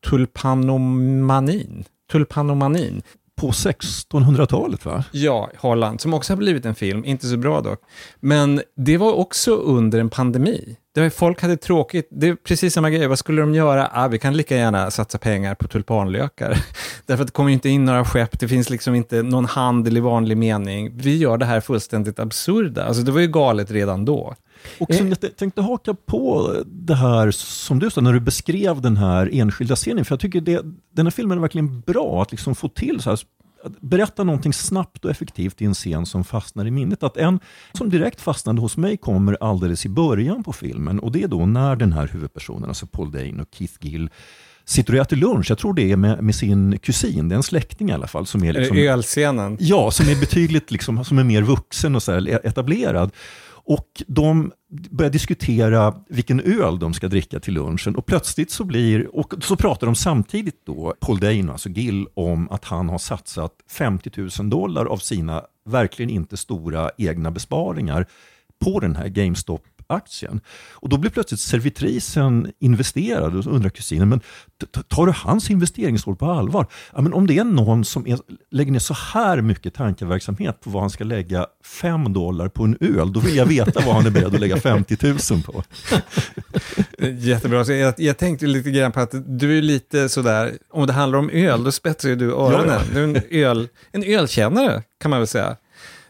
[0.09, 1.85] tulpanomanin.
[2.11, 3.01] Tulpanomanin
[3.35, 5.03] på 1600-talet va?
[5.11, 7.79] Ja, Holland, som också har blivit en film, inte så bra dock.
[8.19, 10.77] Men det var också under en pandemi.
[10.93, 13.89] Det var, folk hade tråkigt, det är precis samma grej, vad skulle de göra?
[13.93, 16.57] Ah, vi kan lika gärna satsa pengar på tulpanlökar.
[17.05, 19.99] Därför att det kommer inte in några skepp, det finns liksom inte någon handel i
[19.99, 20.97] vanlig mening.
[20.97, 22.85] Vi gör det här fullständigt absurda.
[22.85, 24.35] Alltså det var ju galet redan då.
[24.79, 28.97] Och som jag tänkte haka på det här som du sa när du beskrev den
[28.97, 30.61] här enskilda scenen, för jag tycker det,
[30.93, 33.19] den här filmen är verkligen bra att liksom få till så här,
[33.63, 37.03] att berätta någonting snabbt och effektivt i en scen som fastnar i minnet.
[37.03, 37.39] Att en
[37.73, 41.45] som direkt fastnade hos mig kommer alldeles i början på filmen och det är då
[41.45, 44.09] när den här huvudpersonen, alltså Paul Dane och Keith Gill,
[44.65, 47.43] sitter och äter lunch, jag tror det är med, med sin kusin, det är en
[47.43, 48.25] släkting i alla fall.
[48.25, 49.57] Som är liksom, Ölscenen?
[49.59, 53.11] Ja, som är betydligt liksom, som är mer vuxen och så etablerad.
[53.65, 54.51] Och de
[54.91, 57.95] börjar diskutera vilken öl de ska dricka till lunchen.
[57.95, 62.49] Och plötsligt så blir, och så pratar de samtidigt då, Paul Dano, alltså Gill, om
[62.51, 68.05] att han har satsat 50 000 dollar av sina verkligen inte stora egna besparingar
[68.59, 70.41] på den här GameStop aktien.
[70.71, 74.21] Och då blir plötsligt servitrisen investerad och undrar kusinen, men
[74.87, 76.67] tar du hans investeringsråd på allvar?
[76.93, 78.19] Ja, men om det är någon som är,
[78.51, 81.45] lägger ner så här mycket tankeverksamhet på vad han ska lägga
[81.81, 84.57] 5 dollar på en öl, då vill jag veta vad han är beredd att lägga
[84.57, 84.97] 50
[85.31, 85.63] 000 på.
[87.07, 87.65] Jättebra.
[87.65, 91.19] Så jag, jag tänkte lite grann på att du är lite sådär, om det handlar
[91.19, 92.67] om öl, då spetsar ju du öronen.
[92.67, 92.93] Ja, ja.
[92.93, 95.55] Du är en, öl, en ölkännare, kan man väl säga.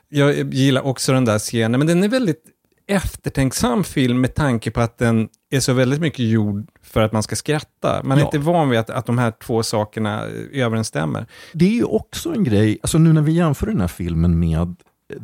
[0.09, 2.43] Jag gillar också den där scenen, men den är väldigt
[2.88, 7.24] eftertänksam film med tanke på att den är så väldigt mycket gjord för att man
[7.24, 8.02] ska skratta.
[8.04, 8.26] Man är ja.
[8.26, 11.26] inte van vid att, att de här två sakerna överensstämmer.
[11.54, 14.76] Det är ju också en grej, alltså nu när vi jämför den här filmen med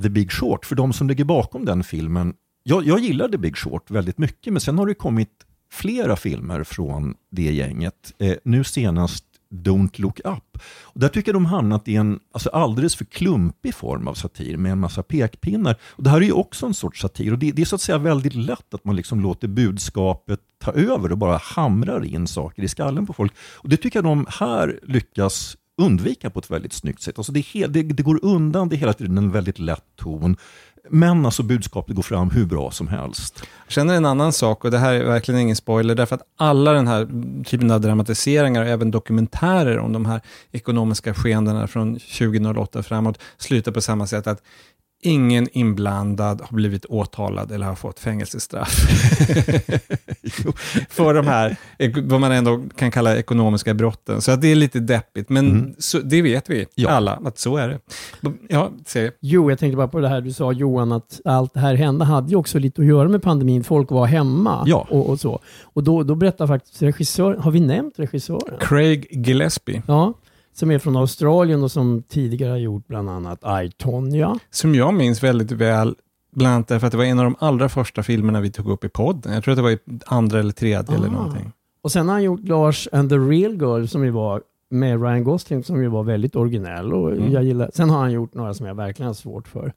[0.04, 3.58] The Big Short, för de som ligger bakom den filmen, jag, jag gillar The Big
[3.58, 8.14] Short väldigt mycket, men sen har det kommit flera filmer från det gänget.
[8.20, 10.58] Eh, nu senast Don't Look Up.
[10.82, 14.58] Och där tycker jag de hamnat i en alltså alldeles för klumpig form av satir
[14.58, 15.76] med en massa pekpinnar.
[15.84, 17.82] Och det här är ju också en sorts satir och det, det är så att
[17.82, 22.64] säga väldigt lätt att man liksom låter budskapet ta över och bara hamrar in saker
[22.64, 23.34] i skallen på folk.
[23.54, 27.18] Och Det tycker jag de här lyckas undvika på ett väldigt snyggt sätt.
[27.18, 30.38] Alltså det, det, det går undan, det är hela tiden en väldigt lätt ton.
[30.90, 33.44] Men alltså budskapet går fram hur bra som helst.
[33.66, 36.74] Jag känner en annan sak, och det här är verkligen ingen spoiler, därför att alla
[36.74, 37.06] den här
[37.44, 43.72] typen av dramatiseringar och även dokumentärer om de här ekonomiska skeendena från 2008 framåt slutar
[43.72, 44.42] på samma sätt att
[45.02, 48.70] ingen inblandad har blivit åtalad eller har fått fängelsestraff.
[50.90, 51.58] för de här,
[52.02, 54.22] vad man ändå kan kalla ekonomiska brotten.
[54.22, 55.76] Så att det är lite deppigt, men mm.
[55.78, 56.90] så, det vet vi ja.
[56.90, 57.80] alla, att så är det.
[58.50, 58.72] Ja.
[59.20, 62.06] Jo, jag tänkte bara på det här du sa Johan, att allt det här hände
[62.06, 63.64] hade ju också lite att göra med pandemin.
[63.64, 64.88] Folk var hemma ja.
[64.90, 65.40] och, och, så.
[65.64, 68.58] Och då, då berättar faktiskt regissören, har vi nämnt regissören?
[68.60, 69.82] Craig Gillespie.
[69.88, 70.14] Ja,
[70.54, 74.40] som är från Australien och som tidigare har gjort bland annat I, Tonya.
[74.50, 75.96] Som jag minns väldigt väl,
[76.32, 78.84] bland annat därför att det var en av de allra första filmerna vi tog upp
[78.84, 79.34] i podden.
[79.34, 80.96] Jag tror att det var i andra eller tredje ah.
[80.96, 81.52] eller någonting.
[81.82, 85.24] Och sen har han gjort Lars and the real girl som ju var med Ryan
[85.24, 86.94] Gosling som ju var väldigt originell.
[86.94, 87.32] Och mm.
[87.32, 87.72] jag gillar.
[87.74, 89.74] Sen har han gjort några som jag verkligen har svårt för.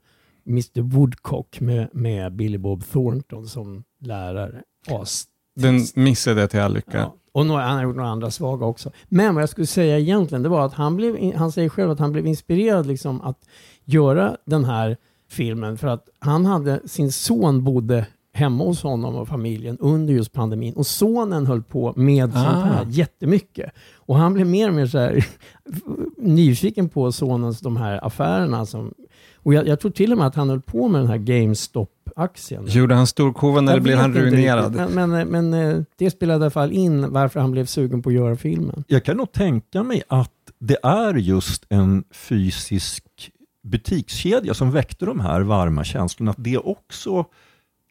[0.47, 4.61] Mr Woodcock med, med Billy Bob Thornton som lärare.
[4.87, 5.25] As
[5.55, 6.97] Den missade till all lycka.
[6.97, 7.15] Ja.
[7.31, 8.91] Och några, han har gjort några andra svaga också.
[9.09, 11.99] Men vad jag skulle säga egentligen, det var att han, blev, han säger själv att
[11.99, 13.45] han blev inspirerad liksom att
[13.85, 14.97] göra den här
[15.29, 20.33] filmen för att han hade, sin son bodde hemma hos honom och familjen under just
[20.33, 20.73] pandemin.
[20.73, 22.43] Och sonen höll på med ah.
[22.43, 23.71] sånt här jättemycket.
[23.95, 25.25] Och han blev mer och mer så här,
[26.17, 28.93] nyfiken på sonens de här affärerna som
[29.35, 31.17] och jag, jag, tror till och med att han höll på med den här
[32.15, 32.65] GameStop-aktien.
[32.67, 34.89] Gjorde han storkovan eller blev han ruinerad?
[34.89, 38.09] Men, men, men, eh, det spelade i alla fall in varför han blev sugen på
[38.09, 38.83] att göra filmen.
[38.87, 43.31] Jag kan nog tänka mig att det är just en fysisk
[43.63, 46.31] butikskedja som väckte de här varma känslorna.
[46.31, 47.25] Att det också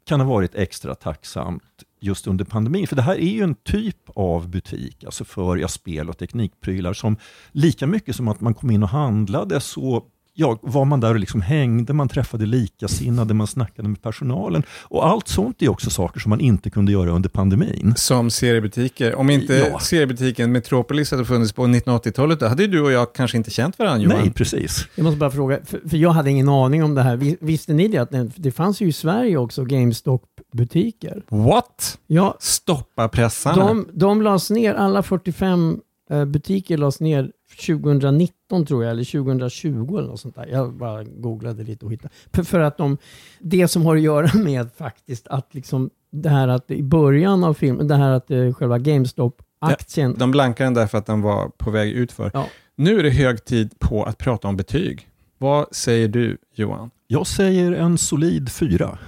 [0.07, 1.63] kan ha varit extra tacksamt
[2.01, 2.87] just under pandemin.
[2.87, 6.93] För det här är ju en typ av butik, alltså för ja, spel och teknikprylar,
[6.93, 7.17] som
[7.53, 11.21] lika mycket som att man kom in och handlade så ja, var man där och
[11.21, 14.63] liksom hängde, man träffade likasinnade, man snackade med personalen.
[14.83, 17.95] Och allt sånt är också saker som man inte kunde göra under pandemin.
[17.97, 19.15] Som seriebutiker.
[19.15, 19.79] Om inte ja.
[19.79, 24.05] seriebutiken Metropolis hade funnits på 1980-talet, då hade du och jag kanske inte känt varandra
[24.05, 24.19] Johan.
[24.21, 24.89] Nej, precis.
[24.95, 27.37] Jag måste bara fråga, för, för jag hade ingen aning om det här.
[27.41, 27.99] Visste ni det?
[27.99, 31.23] Att det fanns ju i Sverige också GameStop butiker.
[31.29, 31.99] What?
[32.07, 33.67] Ja, Stoppa pressarna?
[33.67, 37.31] de, de lades ner, alla 45 eh, butiker lades ner
[37.67, 40.47] 2019 tror jag, eller 2020 eller något sånt där.
[40.47, 42.45] Jag bara googlade lite och hittade.
[42.45, 42.99] För, att de,
[43.39, 47.55] det som har att göra med faktiskt att liksom det här att i början av
[47.55, 51.71] filmen, det här att eh, själva GameStop-aktien, De blankade den därför att den var på
[51.71, 52.31] väg utför.
[52.35, 52.47] Ja.
[52.77, 55.09] Nu är det hög tid på att prata om betyg.
[55.39, 56.91] Vad säger du, Johan?
[57.07, 58.99] Jag säger en solid fyra.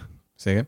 [0.41, 0.67] Säger?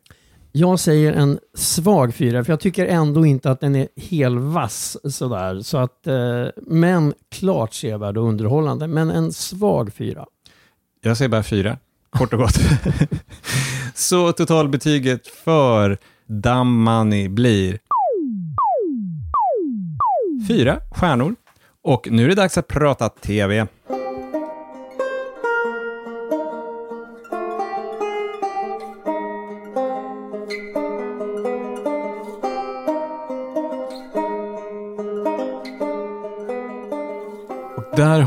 [0.52, 5.60] Jag säger en svag fyra, för jag tycker ändå inte att den är helvass sådär.
[5.60, 8.86] Så att, eh, men klart sevärd och underhållande.
[8.86, 10.26] Men en svag fyra.
[11.02, 11.78] Jag säger bara fyra,
[12.10, 12.58] kort och gott.
[13.94, 17.78] Så totalbetyget för Dumb Money blir
[20.48, 21.34] fyra stjärnor.
[21.82, 23.66] Och nu är det dags att prata TV.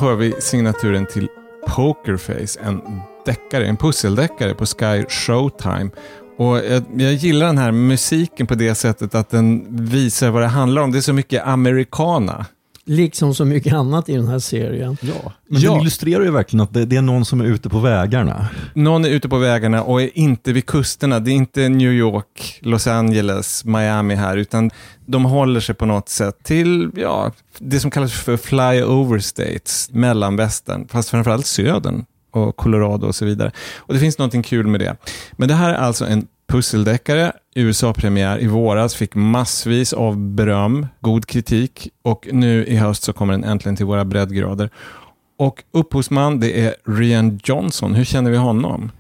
[0.02, 1.28] Hör vi signaturen till
[1.68, 2.82] Pokerface, en
[3.26, 5.90] deckare, en pusseldeckare på Sky Showtime.
[6.38, 10.48] Och jag, jag gillar den här musiken på det sättet att den visar vad det
[10.48, 10.92] handlar om.
[10.92, 12.46] Det är så mycket americana.
[12.92, 14.98] Liksom så mycket annat i den här serien.
[15.02, 15.32] Ja.
[15.48, 15.72] Men Ja.
[15.72, 18.48] den illustrerar ju verkligen att det, det är någon som är ute på vägarna.
[18.74, 21.20] Någon är ute på vägarna och är inte vid kusterna.
[21.20, 24.72] Det är inte New York, Los Angeles, Miami här, utan
[25.06, 30.88] de håller sig på något sätt till ja, det som kallas för flyover states, mellanvästern,
[30.88, 33.52] fast framförallt södern och Colorado och så vidare.
[33.78, 34.96] Och det finns någonting kul med det.
[35.32, 41.26] Men det här är alltså en pusseldeckare, USA-premiär i våras, fick massvis av beröm, god
[41.26, 44.70] kritik och nu i höst så kommer den äntligen till våra breddgrader.
[45.38, 47.96] Och upphovsman, det är Rian Johnson.
[47.96, 48.92] Hur känner vi honom?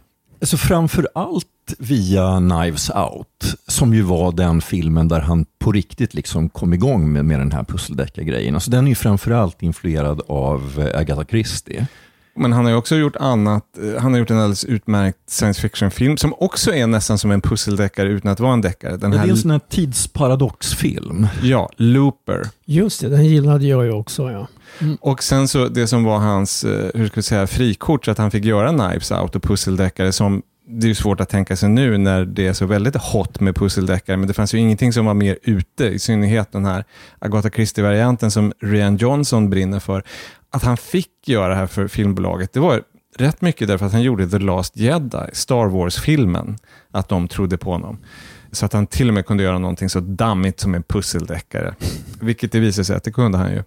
[0.41, 1.47] Alltså framför allt
[1.79, 7.11] via Knives Out, som ju var den filmen där han på riktigt liksom kom igång
[7.13, 8.55] med, med den här pusseldeckargrejen.
[8.55, 11.87] Alltså den är ju framför allt influerad av eh, Agatha Christie.
[12.35, 13.63] Men han har ju också gjort annat.
[13.77, 17.41] Eh, Han har gjort en alldeles utmärkt science fiction-film som också är nästan som en
[17.41, 18.97] pusseldeckare utan att vara en deckare.
[18.97, 21.27] Den Det här, är en sån här tidsparadoxfilm.
[21.41, 22.47] ja, Looper.
[22.65, 24.31] Just det, den gillade jag ju också.
[24.31, 24.47] Ja.
[25.01, 28.17] Och sen så det som var hans, eh, hur ska jag säga, frikort, så att
[28.17, 31.69] han fick göra Knives Out och pusseldeckare som det är ju svårt att tänka sig
[31.69, 35.05] nu när det är så väldigt hot med pusseldeckare, men det fanns ju ingenting som
[35.05, 36.83] var mer ute, i synnerhet den här
[37.19, 40.03] Agatha Christie-varianten som Rian Johnson brinner för.
[40.51, 42.83] Att han fick göra det här för filmbolaget, det var
[43.17, 46.57] rätt mycket därför att han gjorde The Last Jedi, Star Wars-filmen,
[46.91, 47.97] att de trodde på honom.
[48.51, 51.75] Så att han till och med kunde göra någonting så dammigt som en pusseldeckare.
[52.21, 53.63] Vilket det visade sig att det kunde han ju.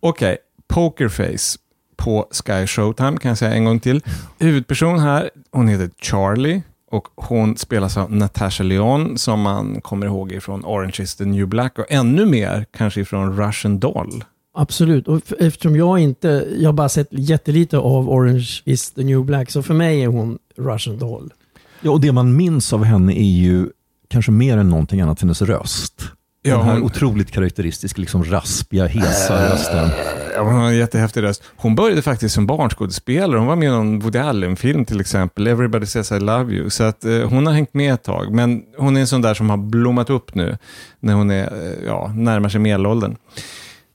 [0.00, 1.58] Okej, Pokerface
[1.96, 4.02] på Sky Showtime kan jag säga en gång till.
[4.38, 10.32] Huvudperson här, hon heter Charlie och hon spelas av Natasha Leon som man kommer ihåg
[10.32, 14.24] ifrån Orange is the new black och ännu mer kanske ifrån Russian Doll.
[14.58, 19.24] Absolut, och eftersom jag inte, jag har bara sett jättelite av Orange is the new
[19.24, 21.32] black, så för mig är hon Russian doll.
[21.80, 23.66] Ja, och det man minns av henne är ju
[24.08, 26.02] kanske mer än någonting annat hennes röst.
[26.42, 29.88] Ja, den här hon- otroligt karaktäristiska, liksom raspiga, hesa rösten.
[30.34, 31.42] Ja, hon har en jättehäftig röst.
[31.56, 33.38] Hon började faktiskt som barnskådespelare.
[33.38, 36.70] Hon var med i någon Woody Allen-film till exempel, Everybody says I love you.
[36.70, 39.34] Så att, eh, hon har hängt med ett tag, men hon är en sån där
[39.34, 40.58] som har blommat upp nu
[41.00, 43.16] när hon är, eh, ja, närmar sig medelåldern.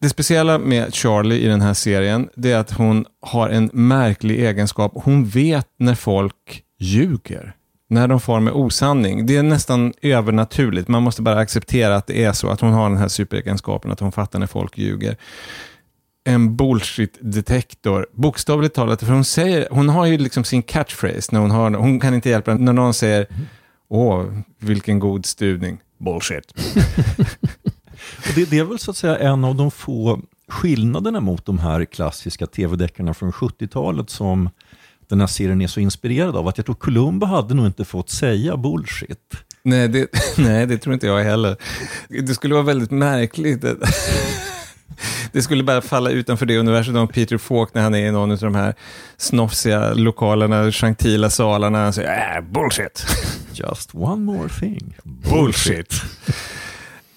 [0.02, 4.46] Det speciella med Charlie i den här serien, det är att hon har en märklig
[4.46, 4.92] egenskap.
[4.96, 7.56] Hon vet när folk ljuger.
[7.90, 9.26] När de far med osanning.
[9.26, 10.88] Det är nästan övernaturligt.
[10.88, 12.50] Man måste bara acceptera att det är så.
[12.50, 15.18] Att hon har den här superegenskapen, att hon fattar när folk ljuger
[16.24, 18.08] en bullshit-detektor.
[18.12, 21.30] Bokstavligt talat, för hon, säger, hon har ju liksom sin catchphrase.
[21.32, 23.28] När hon, har, hon kan inte hjälpa när någon säger
[23.90, 24.26] Åh,
[24.60, 25.78] vilken god stuvning.
[25.98, 26.54] Bullshit.
[28.28, 31.60] Och det, det är väl så att säga en av de få skillnaderna mot de
[31.60, 34.50] här klassiska tv-deckarna från 70-talet som
[35.08, 36.48] den här serien är så inspirerad av.
[36.48, 39.34] Att jag tror Columbo hade nog inte fått säga bullshit.
[39.64, 40.08] Nej det,
[40.38, 41.58] nej, det tror inte jag heller.
[42.08, 43.66] Det skulle vara väldigt märkligt.
[45.32, 48.32] Det skulle bara falla utanför det universum om Peter Falk när han är i någon
[48.32, 48.76] av de här
[49.18, 51.84] snofsiga lokalerna, gentila salarna.
[51.84, 53.06] Han säger äh, bullshit.
[53.54, 54.98] Just one more thing.
[55.04, 55.94] Bullshit.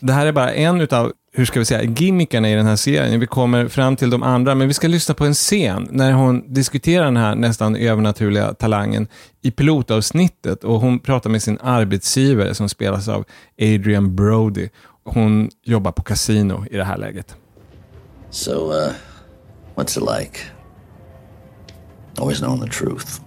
[0.07, 3.21] Det här är bara en utav, hur ska vi säga, gimmickarna i den här serien.
[3.21, 6.55] Vi kommer fram till de andra, men vi ska lyssna på en scen när hon
[6.55, 9.09] diskuterar den här nästan övernaturliga talangen
[9.43, 13.25] i pilotavsnittet och hon pratar med sin arbetsgivare som spelas av
[13.61, 14.69] Adrian Brody.
[15.05, 17.37] Hon jobbar på kasino i det här läget.
[18.31, 18.93] So, uh,
[19.75, 20.41] what's it like?
[22.19, 23.21] Always knowing the truth.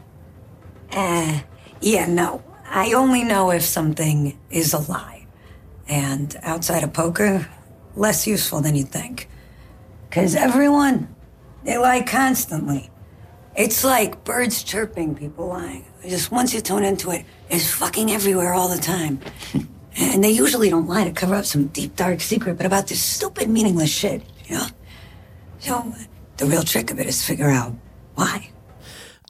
[0.97, 1.37] Uh,
[1.81, 2.41] yeah, no.
[2.85, 5.16] I only know if something is a lie.
[5.88, 7.47] And outside of poker,
[7.95, 9.30] less useful than you'd think.
[10.10, 11.15] Because everyone,
[11.63, 12.89] they lie constantly.
[13.56, 15.86] It's like birds chirping, people lying.
[16.08, 19.19] Just once you tune into it, it's fucking everywhere all the time.
[19.97, 23.02] and they usually don't lie to cover up some deep, dark secret, but about this
[23.02, 24.67] stupid, meaningless shit, you know?
[25.60, 25.93] So,
[26.38, 27.73] the real trick of it is to figure out
[28.15, 28.50] why.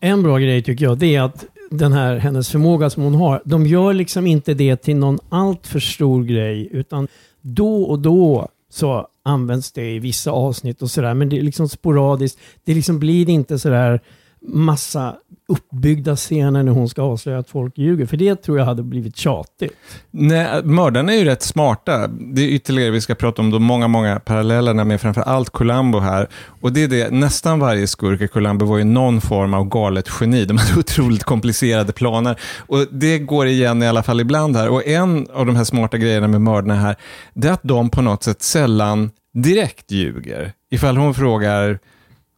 [0.02, 3.41] En bra grej tycker jag, det är att den här, hennes förmåga som hon har,
[3.45, 7.08] de gör liksom inte det till någon alltför stor grej, utan
[7.41, 11.69] då och då så används det i vissa avsnitt och sådär, men det är liksom
[11.69, 12.39] sporadiskt.
[12.63, 14.01] Det liksom blir inte sådär
[14.41, 15.15] massa
[15.47, 18.05] uppbyggda scener när hon ska avslöja att folk ljuger.
[18.05, 19.73] För det tror jag hade blivit tjatigt.
[20.12, 22.07] Nej, mördarna är ju rätt smarta.
[22.07, 25.99] Det är ytterligare, vi ska prata om de många, många parallellerna med framför allt Columbo
[25.99, 26.27] här.
[26.62, 30.10] Och det är det, nästan varje skurk i Columbo var ju någon form av galet
[30.19, 30.45] geni.
[30.45, 32.39] De hade otroligt komplicerade planer.
[32.57, 34.69] Och det går igen i alla fall ibland här.
[34.69, 36.95] Och en av de här smarta grejerna med mördarna här,
[37.33, 40.53] det är att de på något sätt sällan direkt ljuger.
[40.71, 41.79] Ifall hon frågar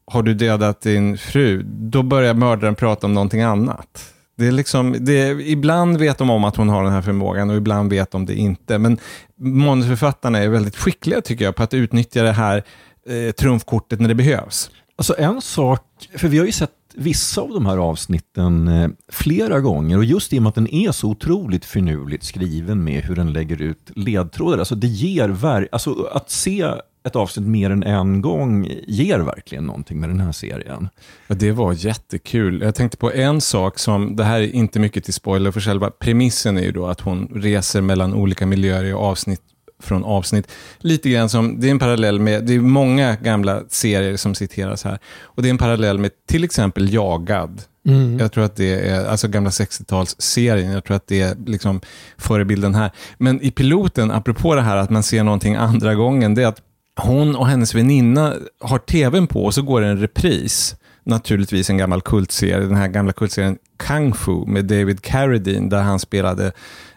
[0.10, 1.64] har du dödat din fru?
[1.64, 4.14] Då börjar mördaren prata om någonting annat.
[4.38, 7.50] Det är liksom, det är, ibland vet de om att hon har den här förmågan
[7.50, 8.78] och ibland vet de det inte.
[8.78, 8.98] Men
[9.40, 12.64] manusförfattarna är väldigt skickliga tycker jag på att utnyttja det här
[13.10, 14.72] eh, trumfkortet när det behövs.
[14.96, 15.82] Alltså en sak,
[16.16, 20.34] för vi har ju sett vissa av de här avsnitten eh, flera gånger och just
[20.34, 23.92] i och med att den är så otroligt finurligt skriven med hur den lägger ut
[23.96, 26.74] ledtrådar, alltså det ger, alltså att se
[27.10, 30.90] ett avsnitt mer än en gång ger verkligen någonting med den här serien.
[31.28, 32.62] Ja, det var jättekul.
[32.62, 35.90] Jag tänkte på en sak som, det här är inte mycket till spoiler, för själva
[35.90, 39.42] premissen är ju då att hon reser mellan olika miljöer i avsnitt
[39.84, 40.52] från avsnitt.
[40.80, 44.84] Lite grann som, det är en parallell med, det är många gamla serier som citeras
[44.84, 45.00] här.
[45.22, 47.62] Och det är en parallell med till exempel Jagad.
[47.88, 48.20] Mm.
[48.20, 51.82] Jag tror att det är, alltså gamla 60-talsserien, jag tror att det är liksom
[52.18, 52.92] förebilden här.
[53.18, 56.62] Men i piloten, apropå det här att man ser någonting andra gången, det är att
[57.00, 60.76] hon och hennes väninna har tvn på och så går det en repris.
[61.04, 66.00] Naturligtvis en gammal kultserie, den här gamla kultserien Kung Fu med David Carradine där han
[66.00, 66.52] spelade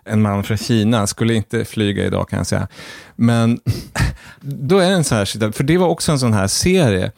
[0.05, 1.07] en man från Kina.
[1.07, 2.69] Skulle inte flyga idag kan jag säga.
[3.17, 3.61] Men
[4.41, 7.13] då är det en sån här, för det var också en sån här serie.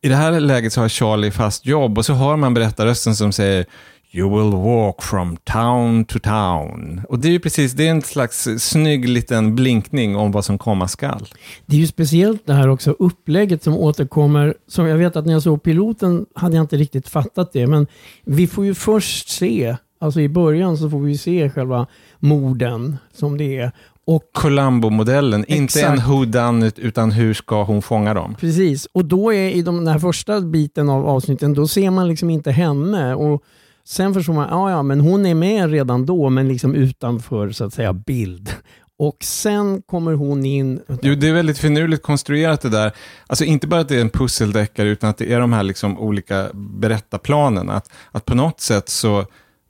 [0.00, 3.32] I det här läget så har Charlie fast jobb och så har man berättarrösten som
[3.32, 3.66] säger
[4.12, 7.00] You will walk from town to town.
[7.08, 10.58] Och det är ju precis, det är en slags snygg liten blinkning om vad som
[10.58, 11.28] komma skall.
[11.66, 14.54] Det är ju speciellt det här också upplägget som återkommer.
[14.68, 17.86] Som jag vet att när jag såg piloten hade jag inte riktigt fattat det, men
[18.24, 21.86] vi får ju först se, alltså i början så får vi se själva
[22.18, 23.72] morden som det är.
[24.06, 28.36] Och, Columbo-modellen, inte en who done it, utan hur ska hon fånga dem?
[28.40, 32.08] Precis, och då är i de, den här första biten av avsnitten, då ser man
[32.08, 33.14] liksom inte henne.
[33.14, 33.44] Och
[33.90, 37.64] Sen förstår man, ja ja, men hon är med redan då, men liksom utanför så
[37.64, 38.54] att säga bild.
[38.98, 40.80] Och sen kommer hon in...
[41.02, 42.92] Jo, det är väldigt finurligt konstruerat det där.
[43.26, 45.98] Alltså inte bara att det är en pusseldeckare, utan att det är de här liksom
[45.98, 47.70] olika berättarplanen.
[47.70, 49.26] Att, att på något sätt så,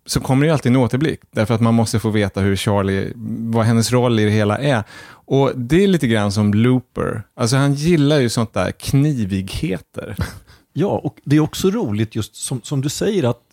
[0.06, 1.20] så kommer det alltid en återblick.
[1.30, 3.12] Därför att man måste få veta hur Charlie,
[3.52, 4.84] vad hennes roll i det hela är.
[5.10, 7.22] Och det är lite grann som Looper.
[7.34, 10.16] Alltså han gillar ju sånt där knivigheter.
[10.72, 13.49] Ja, och det är också roligt just som, som du säger att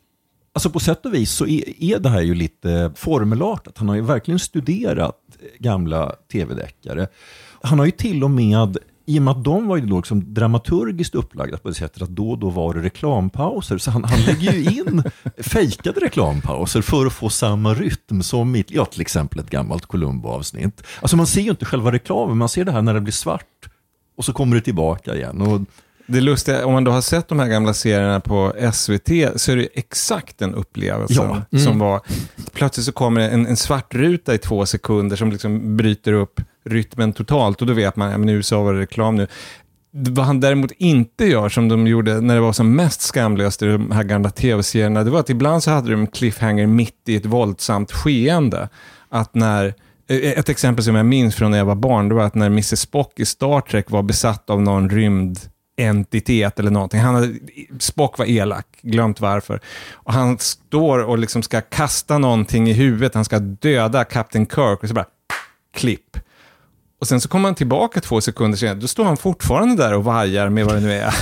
[0.57, 3.77] Alltså på sätt och vis så är, är det här ju lite formelartat.
[3.77, 5.17] Han har ju verkligen studerat
[5.59, 7.07] gamla tv-deckare.
[7.61, 10.33] Han har ju till och med i och med att de var ju då liksom
[10.33, 13.77] dramaturgiskt upplagda på det sättet att då och då var det reklampauser.
[13.77, 15.03] Så han, han lägger ju in
[15.37, 20.83] fejkade reklampauser för att få samma rytm som i ja, till exempel ett gammalt Columbo-avsnitt.
[21.01, 23.69] Alltså man ser ju inte själva reklamen, man ser det här när det blir svart
[24.17, 25.41] och så kommer det tillbaka igen.
[25.41, 25.61] Och
[26.07, 29.55] det lustiga, om man då har sett de här gamla serierna på SVT, så är
[29.55, 31.41] det exakt den upplevelsen ja.
[31.51, 31.65] mm.
[31.65, 32.01] som var,
[32.53, 37.13] plötsligt så kommer en, en svart ruta i två sekunder som liksom bryter upp rytmen
[37.13, 39.27] totalt och då vet man, ja men i USA var det reklam nu.
[39.91, 43.65] Vad han däremot inte gör, som de gjorde när det var som mest skamlöst i
[43.65, 47.15] de här gamla tv-serierna, det var att ibland så hade de en cliffhanger mitt i
[47.15, 48.69] ett våldsamt skeende.
[49.09, 49.73] Att när
[50.07, 52.79] ett exempel som jag minns från när jag var barn, det var att när Mrs
[52.79, 55.39] Spock i Star Trek var besatt av någon rymd
[55.77, 56.99] entitet eller någonting.
[56.99, 57.33] Han hade,
[57.79, 59.59] Spock var elak, glömt varför.
[59.91, 64.83] Och han står och liksom ska kasta någonting i huvudet, han ska döda Captain Kirk
[64.83, 65.05] och så bara
[65.73, 66.17] klipp.
[66.99, 70.03] Och sen så kommer han tillbaka två sekunder senare, då står han fortfarande där och
[70.03, 71.13] vajar med vad det nu är.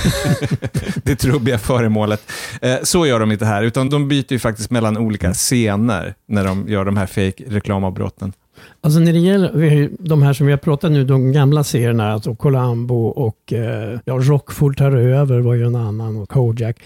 [1.04, 2.32] det trubbiga föremålet.
[2.62, 6.44] Eh, så gör de inte här, utan de byter ju faktiskt mellan olika scener när
[6.44, 8.32] de gör de här fake reklamavbrotten.
[8.80, 12.34] Alltså när det gäller de här som vi har pratat nu, de gamla serierna, alltså
[12.34, 16.76] Columbo och eh, ja, Rockford tar över var ju en annan och Kojak.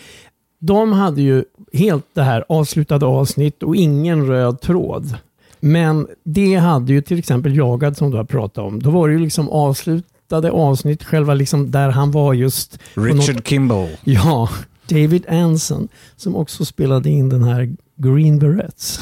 [0.59, 5.14] De hade ju helt det här avslutade avsnitt och ingen röd tråd.
[5.61, 8.83] Men det hade ju till exempel Jagad som du har pratat om.
[8.83, 12.79] Då var det ju liksom avslutade avsnitt, själva liksom där han var just...
[12.95, 13.89] Richard något- Kimball.
[14.05, 14.49] Ja,
[14.89, 19.01] David Anson som också spelade in den här Green Berets.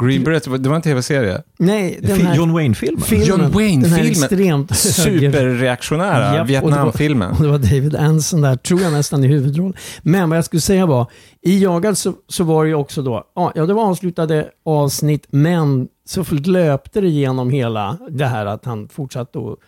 [0.00, 1.42] Green Beret, det var en tv-serie.
[1.58, 3.02] Nej, den här John Wayne-filmen.
[3.02, 3.26] filmen.
[3.26, 4.68] John Den här Wayne-filmen.
[4.74, 7.30] Superreaktionära Japp, Vietnamfilmen.
[7.30, 9.76] Och det, var, och det var David Anson där, tror jag nästan i huvudroll.
[10.02, 11.06] Men vad jag skulle säga var,
[11.42, 15.26] i Jagad så, så var det ju också då, ja ja, det var avslutade avsnitt,
[15.30, 19.58] men så löpte det genom hela det här att han fortsatte att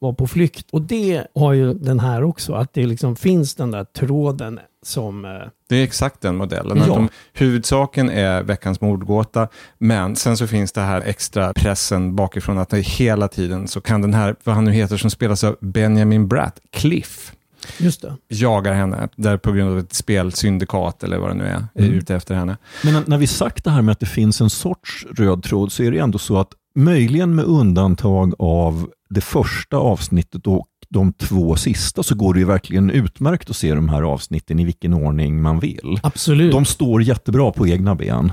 [0.00, 0.66] vara på flykt.
[0.72, 5.24] Och det har ju den här också, att det liksom finns den där tråden som...
[5.24, 5.30] eh,
[5.68, 6.78] Det är exakt den modellen.
[6.78, 6.86] Ja.
[6.86, 12.68] de, huvudsaken är veckans mordgåta, men sen så finns det här extra pressen bakifrån att
[12.68, 16.28] det hela tiden så kan den här, vad han nu heter, som spelas av Benjamin
[16.28, 17.32] Bratt, Cliff,
[17.78, 18.16] Just det.
[18.28, 21.92] jagar henne, där på grund av ett spelsyndikat eller vad det nu är, är Mm.
[21.92, 22.56] ute efter henne.
[22.84, 25.72] Men när- när vi sagt det här med att det finns en sorts röd tråd
[25.72, 31.12] så är det ändå så att möjligen med undantag av det första avsnittet och de
[31.12, 34.94] två sista så går det ju verkligen utmärkt att se de här avsnitten i vilken
[34.94, 36.00] ordning man vill.
[36.02, 36.52] Absolut.
[36.52, 38.32] De står jättebra på egna ben.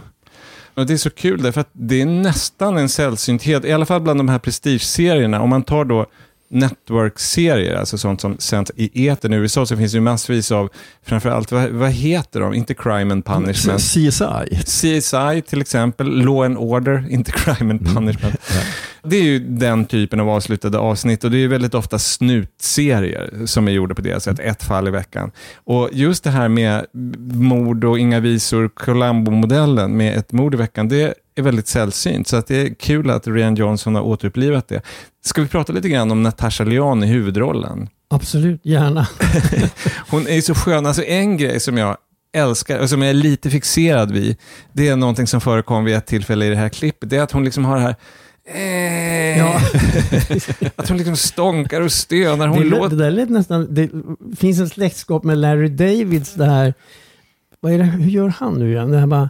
[0.75, 4.01] Och det är så kul därför att det är nästan en sällsynthet, i alla fall
[4.01, 5.41] bland de här prestigeserierna.
[5.41, 6.05] Om man tar då
[6.53, 10.69] network-serier, alltså sånt som sänds i etern i USA, så finns det ju massvis av,
[11.05, 12.53] framförallt, vad, vad heter de?
[12.53, 13.81] Inte Crime and Punishment.
[13.81, 14.63] CSI.
[14.65, 18.35] CSI till exempel, Law and Order, inte Crime and Punishment.
[19.03, 23.45] Det är ju den typen av avslutade avsnitt och det är ju väldigt ofta snutserier
[23.45, 25.31] som är gjorda på det sättet, ett fall i veckan.
[25.55, 26.85] Och just det här med
[27.33, 32.27] mord och inga visor, Columbo-modellen med ett mord i veckan, det är väldigt sällsynt.
[32.27, 34.81] Så att det är kul att Rian Johnson har återupplivat det.
[35.25, 37.89] Ska vi prata lite grann om Natasha Lyonne i huvudrollen?
[38.09, 39.07] Absolut, gärna.
[40.09, 40.85] Hon är ju så skön.
[40.85, 41.97] Alltså en grej som jag
[42.33, 44.37] älskar och som jag är lite fixerad vid,
[44.73, 47.09] det är någonting som förekom vid ett tillfälle i det här klippet.
[47.09, 47.95] Det är att hon liksom har det här
[48.45, 49.59] eh, Ja.
[50.75, 52.47] Att hon liksom stånkar och stönar.
[52.47, 52.95] Hon det, låter...
[52.95, 53.67] det där lät nästan...
[53.69, 53.89] Det
[54.37, 56.73] finns en släktskap med Larry Davids, det här...
[57.59, 58.91] Vad är det, hur gör han nu igen?
[58.91, 59.29] Det här bara...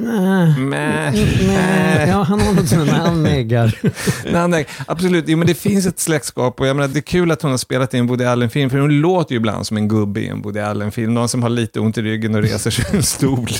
[0.00, 2.08] Nej.
[2.08, 3.78] Ja, han har något sånt han neggar.
[4.32, 7.30] Nej, nej, absolut, jo, men det finns ett släktskap och jag menar, det är kul
[7.30, 9.88] att hon har spelat i en Woody Allen-film, för hon låter ju ibland som en
[9.88, 12.84] gubbe i en Woody Allen-film, någon som har lite ont i ryggen och reser sig
[12.90, 13.48] ur en stol.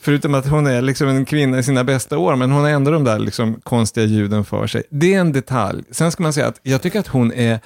[0.00, 2.90] Förutom att hon är liksom en kvinna i sina bästa år, men hon har ändå
[2.90, 4.82] de där liksom konstiga ljuden för sig.
[4.90, 5.82] Det är en detalj.
[5.90, 7.60] Sen ska man säga att jag tycker att hon är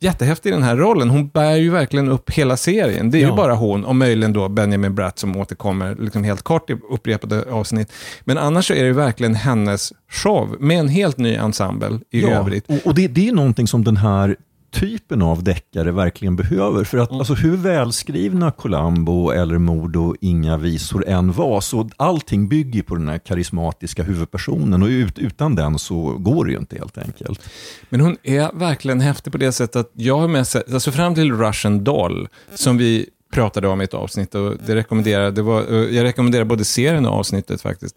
[0.00, 1.10] jättehäftig i den här rollen.
[1.10, 3.10] Hon bär ju verkligen upp hela serien.
[3.10, 3.36] Det är ju Ja.
[3.36, 7.92] bara hon och möjligen då Benjamin Bratt som återkommer liksom helt kort i upprepade avsnitt.
[8.24, 12.24] Men annars så är det ju verkligen hennes show med en helt ny ensemble i
[12.24, 12.64] övrigt.
[12.68, 14.36] Och, och det, det är någonting som den här
[14.70, 16.84] typen av deckare verkligen behöver.
[16.84, 22.48] För att alltså, hur välskrivna Columbo eller Mord och inga visor än var, så allting
[22.48, 26.76] bygger på den här karismatiska huvudpersonen och ut, utan den så går det ju inte
[26.76, 27.40] helt enkelt.
[27.88, 31.14] Men hon är verkligen häftig på det sättet att jag har med sig, alltså fram
[31.14, 35.62] till Russian Doll, som vi pratade om i ett avsnitt och det rekommenderar, det var,
[35.70, 37.96] jag rekommenderar både serien och avsnittet faktiskt.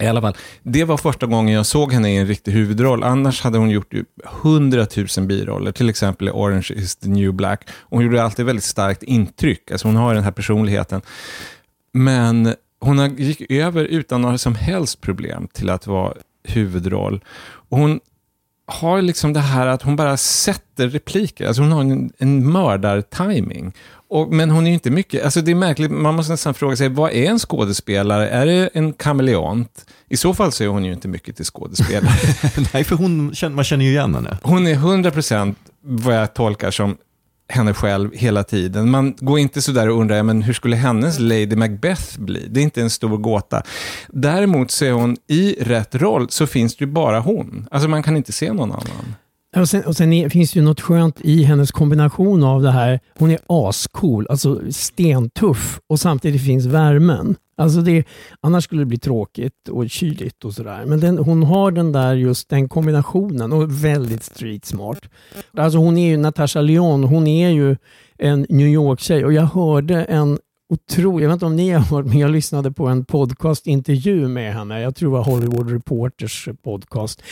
[0.00, 3.02] I alla fall, det var första gången jag såg henne i en riktig huvudroll.
[3.02, 7.68] Annars hade hon gjort ju hundratusen biroller, till exempel i Orange is the new black.
[7.70, 11.00] Hon gjorde alltid väldigt starkt intryck, alltså hon har den här personligheten.
[11.92, 17.24] Men hon gick över utan några som helst problem till att vara huvudroll.
[17.68, 18.00] Och hon
[18.66, 21.46] har liksom det här att hon bara sätter repliker.
[21.46, 23.72] Alltså hon har en, en mördartiming.
[24.10, 26.76] Och, men hon är ju inte mycket, alltså det är märkligt, man måste nästan fråga
[26.76, 28.28] sig, vad är en skådespelare?
[28.28, 29.86] Är det en kameleont?
[30.08, 32.14] I så fall så är hon ju inte mycket till skådespelare.
[32.72, 34.38] Nej, för hon, man känner ju igen henne.
[34.42, 36.96] Hon är 100% vad jag tolkar som
[37.48, 38.90] henne själv hela tiden.
[38.90, 42.46] Man går inte sådär och undrar, men hur skulle hennes Lady Macbeth bli?
[42.48, 43.62] Det är inte en stor gåta.
[44.08, 47.68] Däremot så är hon i rätt roll så finns det ju bara hon.
[47.70, 49.14] Alltså man kan inte se någon annan.
[49.56, 52.70] Och sen, och sen är, finns det ju något skönt i hennes kombination av det
[52.70, 53.00] här.
[53.18, 57.36] Hon är ascool, alltså stentuff och samtidigt finns värmen.
[57.56, 58.04] Alltså det,
[58.40, 60.84] annars skulle det bli tråkigt och kyligt och sådär.
[60.86, 65.00] Men den, hon har den där just den kombinationen och är väldigt street smart.
[65.56, 67.76] Alltså hon är ju Natasha Lyon, hon är ju
[68.18, 70.38] en New York-tjej och jag hörde en
[70.68, 74.54] otrolig, jag vet inte om ni har hört, men jag lyssnade på en podcastintervju med
[74.54, 74.80] henne.
[74.80, 77.22] Jag tror det var Hollywood Reporters podcast.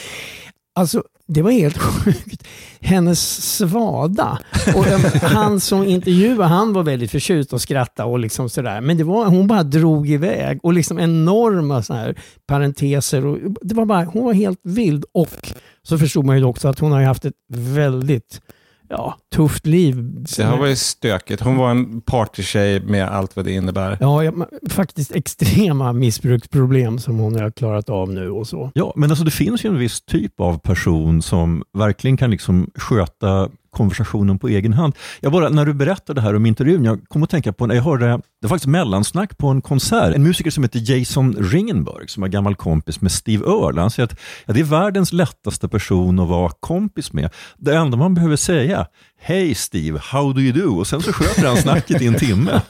[0.77, 2.47] Alltså, det var helt sjukt.
[2.81, 4.39] Hennes svada.
[4.75, 4.85] Och
[5.23, 8.81] han som intervjuade, han var väldigt förtjust och skrattade och liksom sådär.
[8.81, 13.27] Men det var, hon bara drog iväg och liksom enorma så här parenteser.
[13.27, 15.05] Och det var bara, hon var helt vild.
[15.13, 15.53] Och
[15.83, 18.41] så förstod man ju också att hon har haft ett väldigt
[18.89, 20.25] ja, tufft liv.
[20.37, 21.43] Det har varit stökigt.
[21.43, 23.99] Hon var en partytjej med allt vad det innebär.
[24.01, 24.33] Ja, ja,
[24.71, 28.71] faktiskt extrema missbruksproblem som hon har klarat av nu och så.
[28.75, 32.71] Ja, men alltså det finns ju en viss typ av person som verkligen kan liksom
[32.75, 34.95] sköta konversationen på egen hand.
[35.21, 37.75] Jag bara, när du berättade det här om intervjun, jag kom att tänka på när
[37.75, 42.09] jag hörde, det var faktiskt mellansnack på en konsert, en musiker som heter Jason Ringenberg,
[42.09, 43.81] som är gammal kompis med Steve Earle.
[43.81, 47.31] Han säger att ja, det är världens lättaste person att vara kompis med.
[47.57, 48.87] Det enda man behöver säga,
[49.21, 50.79] Hej Steve, how do you do?
[50.79, 52.61] Och sen så sköter han snacket i en timme.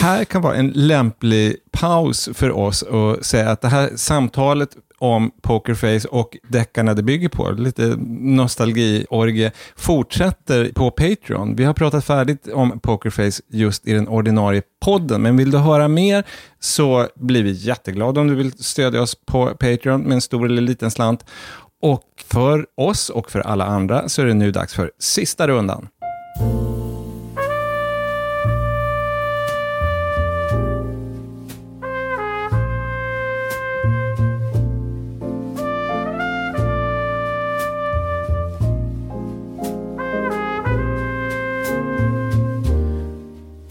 [0.00, 4.70] här kan vara en lämplig paus för oss att säga att det här samtalet
[5.00, 11.56] om Pokerface och deckarna det bygger på, lite nostalgiorgie, fortsätter på Patreon.
[11.56, 15.88] Vi har pratat färdigt om Pokerface just i den ordinarie podden, men vill du höra
[15.88, 16.24] mer
[16.60, 20.62] så blir vi jätteglada om du vill stödja oss på Patreon med en stor eller
[20.62, 21.24] liten slant.
[21.82, 25.88] Och för oss och för alla andra så är det nu dags för sista rundan.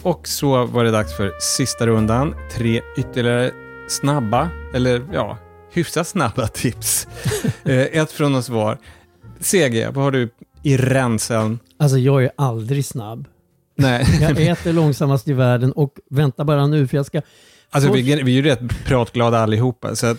[0.03, 2.35] Och så var det dags för sista rundan.
[2.51, 3.51] Tre ytterligare
[3.87, 5.37] snabba, eller ja,
[5.73, 7.07] hyfsat snabba tips.
[7.63, 8.77] Eh, ett från oss var.
[9.39, 10.29] CG, vad har du
[10.63, 11.59] i ränseln?
[11.77, 13.27] Alltså jag är aldrig snabb.
[13.75, 14.05] Nej.
[14.21, 17.21] Jag äter långsammast i världen och vänta bara nu för jag ska...
[17.69, 20.17] Alltså vi, vi är ju rätt pratglada allihopa, så att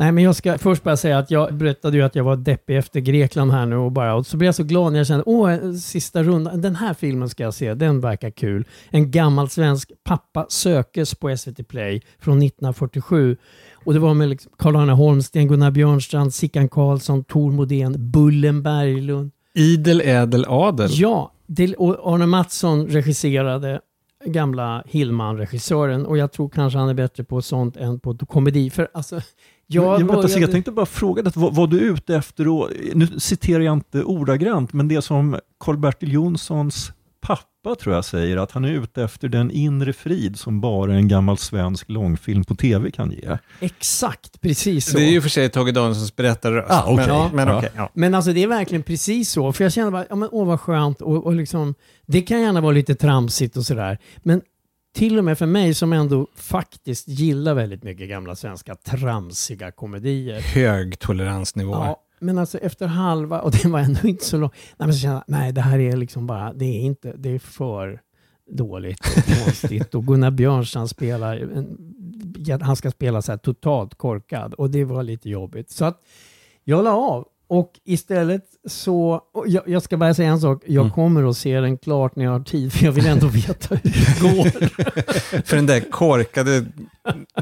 [0.00, 2.76] Nej, men jag ska först bara säga att jag berättade ju att jag var deppig
[2.76, 5.24] efter Grekland här nu och bara, och så blev jag så glad när jag kände,
[5.26, 8.64] åh, sista rundan, den här filmen ska jag se, den verkar kul.
[8.90, 13.36] En gammal svensk Pappa sökes på SVT Play från 1947.
[13.84, 19.30] Och det var med liksom Carl-Arne Holmsten, Gunnar Björnstrand, Sickan Karlsson, Tor Modén, Bullen Berglund.
[19.54, 20.90] Idel ädel adel.
[20.92, 23.80] Ja, det, och Arne Mattsson regisserade
[24.24, 28.70] gamla Hillman-regissören och jag tror kanske han är bättre på sånt än på komedi.
[28.70, 29.20] För alltså,
[29.70, 30.40] jag, jag, började...
[30.40, 32.48] jag tänkte bara fråga dig, vad var du ute efter?
[32.48, 38.36] Och, nu citerar jag inte ordagrant, men det som Karl-Bertil Jonssons pappa tror jag säger,
[38.36, 42.54] att han är ute efter den inre frid som bara en gammal svensk långfilm på
[42.54, 43.38] tv kan ge.
[43.60, 44.96] Exakt, precis så.
[44.96, 46.70] Det är ju för sig Tage Danielssons berättarröst.
[46.70, 47.06] Ah, okay.
[47.06, 47.58] men, men, ja.
[47.58, 47.90] Okay, ja.
[47.94, 50.60] men alltså det är verkligen precis så, för jag känner bara, ja men åh vad
[50.60, 51.74] skönt och, och liksom,
[52.06, 54.40] det kan gärna vara lite tramsigt och sådär, men
[54.94, 60.40] till och med för mig som ändå faktiskt gillar väldigt mycket gamla svenska tramsiga komedier.
[60.40, 61.72] Hög toleransnivå.
[61.72, 65.00] Ja, men alltså efter halva, och det var ändå inte så långt, nej, men så
[65.00, 68.00] kände jag, nej det här är liksom bara, det är inte, det är för
[68.50, 69.94] dåligt och konstigt.
[69.94, 75.02] och Gunnar Björnstrand spelar, en, han ska spela så här totalt korkad och det var
[75.02, 75.70] lite jobbigt.
[75.70, 76.02] Så att
[76.64, 80.92] jag la av och istället så, jag, jag, ska bara säga en sak, jag mm.
[80.92, 83.80] kommer att se den klart när jag har tid, för jag vill ändå veta hur
[83.82, 84.50] det går.
[85.42, 86.64] för den där korkade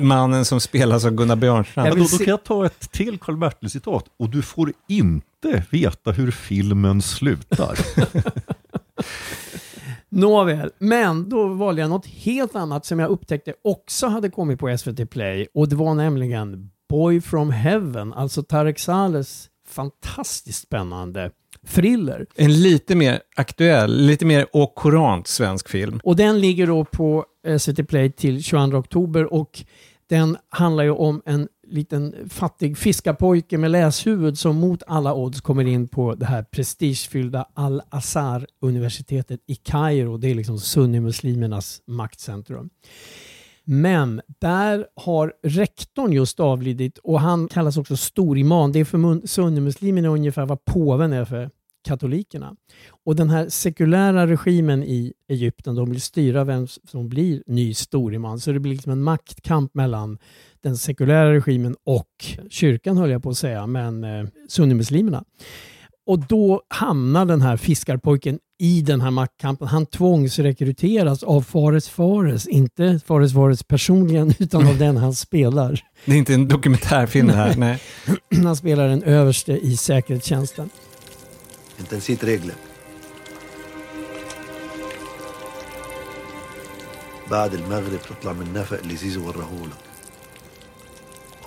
[0.00, 1.90] mannen som spelas av Gunnar Björnstrand.
[1.90, 7.02] Då, då kan jag ta ett till Karl-Bertil-citat, och du får inte veta hur filmen
[7.02, 7.78] slutar.
[10.08, 14.78] Nåväl, men då valde jag något helt annat som jag upptäckte också hade kommit på
[14.78, 21.30] SVT Play och det var nämligen Boy from Heaven, alltså Tarek Salehs fantastiskt spännande
[21.66, 22.26] thriller.
[22.34, 26.00] En lite mer aktuell, lite mer okurant svensk film.
[26.04, 27.24] Och den ligger då på
[27.58, 29.64] SVT Play till 22 oktober och
[30.08, 35.64] den handlar ju om en liten fattig fiskarpojke med läshuvud som mot alla odds kommer
[35.64, 40.16] in på det här prestigefyllda Al-Azhar-universitetet i Kairo.
[40.16, 42.70] Det är liksom sunnimuslimernas maktcentrum.
[43.68, 48.72] Men där har rektorn just avlidit och han kallas också storimam.
[48.72, 51.50] Det är för sunnimuslimerna ungefär vad påven är för
[51.84, 52.56] katolikerna.
[53.04, 58.40] Och den här sekulära regimen i Egypten, de vill styra vem som blir ny storiman.
[58.40, 60.18] Så det blir liksom en maktkamp mellan
[60.60, 65.24] den sekulära regimen och kyrkan höll jag på att säga, men eh, sunnimuslimerna.
[66.06, 69.67] Och då hamnar den här fiskarpojken i den här maktkampen.
[69.67, 75.83] Han tvångsrekryteras av Fares Fares, inte Fares Fares personligen, utan av den han spelar.
[76.05, 77.55] Det är inte en dokumentärfilm det här.
[77.55, 77.79] Nej.
[78.43, 80.69] han spelar en överste i säkerhetstjänsten.
[81.79, 82.55] انت نسيت رجلك
[87.31, 89.77] بعد المغرب تطلع من نفق اللي زيزو ورahulك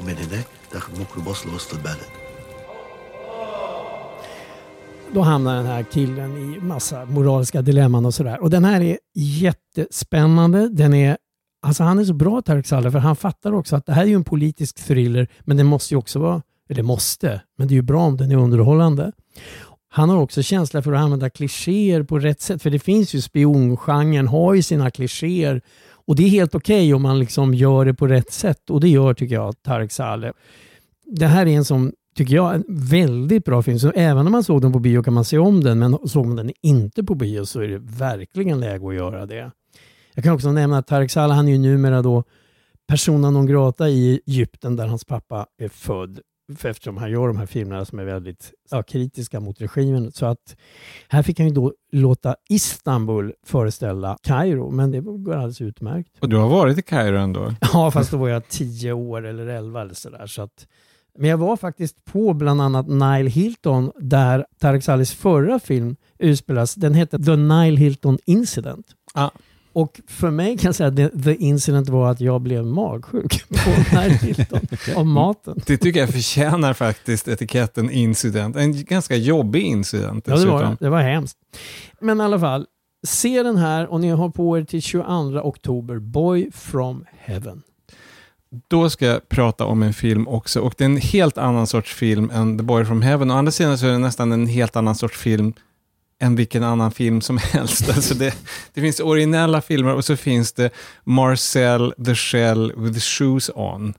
[0.01, 2.18] ومن هناك تاخد ميكروباص لوسط البلد
[5.14, 8.42] då hamnar den här killen i massa moraliska dilemman och sådär.
[8.42, 10.70] Och den här är jättespännande.
[10.70, 11.18] Den är,
[11.62, 14.08] alltså han är så bra Tarek Saleh för han fattar också att det här är
[14.08, 17.76] ju en politisk thriller men den måste ju också vara, eller måste, men det är
[17.76, 19.12] ju bra om den är underhållande.
[19.90, 22.62] han har också känsla för att använda klichéer på rätt sätt.
[22.62, 25.62] För det finns ju spiongenren, har ju sina klichéer.
[26.06, 28.70] Och det är helt okej okay om man liksom gör det på rätt sätt.
[28.70, 30.32] Och det gör, tycker jag, Tarek Saleh.
[31.06, 33.80] Det här är en sån tycker jag, en väldigt bra film.
[33.80, 35.80] Så även om man såg den på bio kan man se om den.
[35.80, 39.52] Men såg man den inte på bio så är det verkligen läge att göra det.
[40.16, 42.24] Jag kan också nämna att Tarek Saleh, han är ju numera då
[42.88, 46.20] persona non grata i Egypten där hans pappa är född
[46.64, 50.12] eftersom han gör de här filmerna som är väldigt ja, kritiska mot regimen.
[50.12, 50.56] Så att
[51.08, 56.10] här fick han ju då låta Istanbul föreställa Kairo, men det går alldeles utmärkt.
[56.20, 57.54] Och du har varit i Kairo ändå?
[57.74, 60.28] Ja, fast då var jag tio år eller elva eller sådär.
[60.28, 60.68] Så att,
[61.20, 66.76] men jag var faktiskt på bland annat Nile Hilton där Tarek Salihs förra film utspelas.
[66.76, 68.86] Den hette The Nile Hilton Incident.
[69.14, 69.30] Ah.
[69.74, 73.96] Och för mig kan jag säga att the incident var att jag blev magsjuk på
[73.96, 74.60] Nile Hilton
[74.96, 75.62] av maten.
[75.66, 78.56] Det tycker jag förtjänar faktiskt etiketten incident.
[78.56, 81.38] En ganska jobbig incident Ja, det var, det var hemskt.
[82.02, 82.66] Men i alla fall,
[83.08, 85.06] se den här och ni har på er till 22
[85.44, 87.62] oktober, Boy from Heaven.
[88.68, 91.94] Då ska jag prata om en film också och det är en helt annan sorts
[91.94, 93.32] film än The Boy from Heaven.
[93.32, 95.54] Å andra sidan så är det nästan en helt annan sorts film
[96.22, 97.90] än vilken annan film som helst.
[97.90, 98.36] Alltså det,
[98.74, 100.70] det finns originella filmer och så finns det
[101.04, 103.94] Marcel the Shell with shoes on.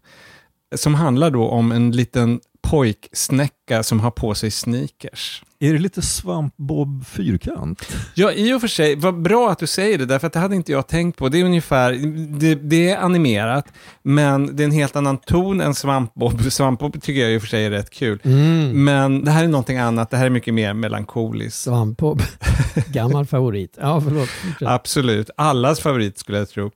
[0.77, 5.43] Som handlar då om en liten pojksnäcka som har på sig sneakers.
[5.63, 7.97] Är det lite svampbob fyrkant?
[8.15, 8.97] Ja, i och för sig.
[8.97, 11.29] Vad bra att du säger det, därför att det hade inte jag tänkt på.
[11.29, 11.93] Det är ungefär,
[12.39, 13.67] det, det är animerat,
[14.03, 16.43] men det är en helt annan ton än svampbob.
[16.51, 18.21] Svampbob tycker jag i och för sig är rätt kul.
[18.25, 18.85] Mm.
[18.85, 21.61] Men det här är någonting annat, det här är mycket mer melankoliskt.
[21.61, 22.23] Svampbob,
[22.87, 23.79] gammal favorit.
[23.81, 24.29] Ja, förlåt.
[24.61, 26.71] Absolut, allas favorit skulle jag tro.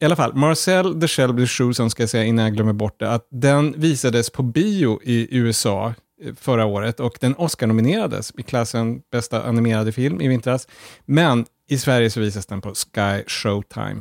[0.00, 3.10] I alla fall, Marcel the Shelby Shoes, ska jag säga innan jag glömmer bort det,
[3.10, 9.00] att den visades på bio i USA eh, förra året och den Oscar-nominerades i klassen
[9.12, 10.68] bästa animerade film i vintras.
[11.04, 14.00] Men i Sverige så visas den på Sky Showtime.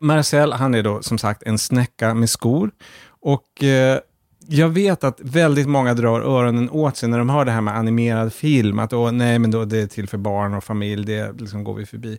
[0.00, 2.70] Marcel, han är då som sagt en snäcka med skor
[3.20, 3.98] och eh,
[4.48, 7.76] jag vet att väldigt många drar öronen åt sig när de hör det här med
[7.76, 11.40] animerad film, att åh, nej, men då det är till för barn och familj, det
[11.40, 12.18] liksom går vi förbi.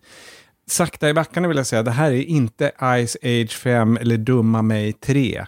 [0.68, 2.72] Sakta i backarna vill jag säga, det här är inte
[3.06, 5.46] Ice Age 5 eller Dumma mig 3.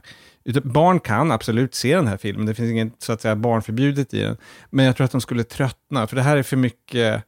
[0.64, 4.22] Barn kan absolut se den här filmen, det finns inget så att säga barnförbjudet i
[4.22, 4.38] den.
[4.70, 7.24] Men jag tror att de skulle tröttna, för det här är för mycket,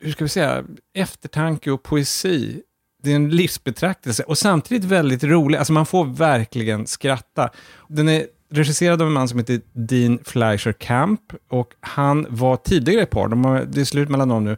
[0.00, 2.62] hur ska vi säga, eftertanke och poesi.
[3.02, 7.50] Det är en livsbetraktelse och samtidigt väldigt rolig, alltså man får verkligen skratta.
[7.88, 13.02] Den är regisserad av en man som heter Dean Fleischer Camp och han var tidigare
[13.02, 14.56] ett par, de har, det är slut mellan dem nu,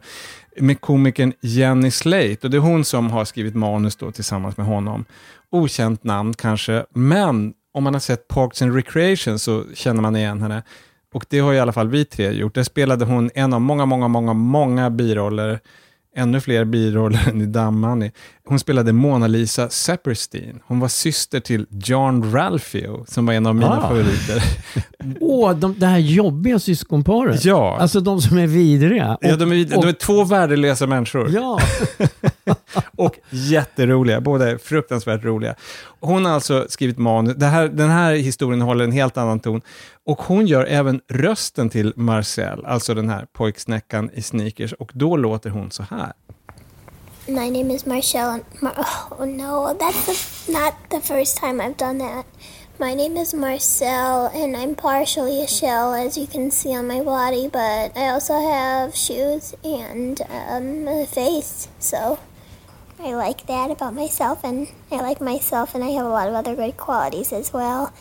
[0.59, 4.65] med komikern Jenny Slate och det är hon som har skrivit manus då tillsammans med
[4.65, 5.05] honom.
[5.49, 10.41] Okänt namn kanske, men om man har sett Parks and Recreation så känner man igen
[10.41, 10.63] henne.
[11.13, 12.55] Och det har i alla fall vi tre gjort.
[12.55, 15.59] Där spelade hon en av många, många, många, många biroller
[16.17, 18.09] ännu fler biroller än i Damman.
[18.45, 20.59] Hon spelade Mona Lisa Saperstein.
[20.65, 23.81] Hon var syster till John Ralphio, som var en av mina ah.
[23.81, 24.43] favoriter.
[25.19, 27.45] Åh, oh, de, det här jobbiga syskonparet.
[27.45, 27.77] Ja.
[27.79, 29.15] Alltså de som är vidriga.
[29.15, 31.29] Och, ja, de är, de är två värdelösa människor.
[31.33, 31.59] Ja.
[32.95, 35.55] och jätteroliga, båda är fruktansvärt roliga.
[35.99, 37.43] Hon har alltså skrivit manus.
[37.43, 39.61] Här, den här historien håller en helt annan ton.
[40.05, 44.73] Och hon gör även rösten till Marcel, alltså den här pojksnäckan i sneakers.
[44.73, 46.13] Och då låter hon så här.
[47.27, 48.39] My name is Marcel.
[48.61, 48.73] Mar
[49.11, 52.25] oh no, that's the, not the first time I've done that.
[52.79, 57.01] My name is Marcel, and I'm partially a shell, as you can see on my
[57.01, 62.19] body, but I also have shoes and um, a face, so
[62.99, 66.33] I like that about myself, and I like myself, and I have a lot of
[66.33, 67.93] other good qualities as well.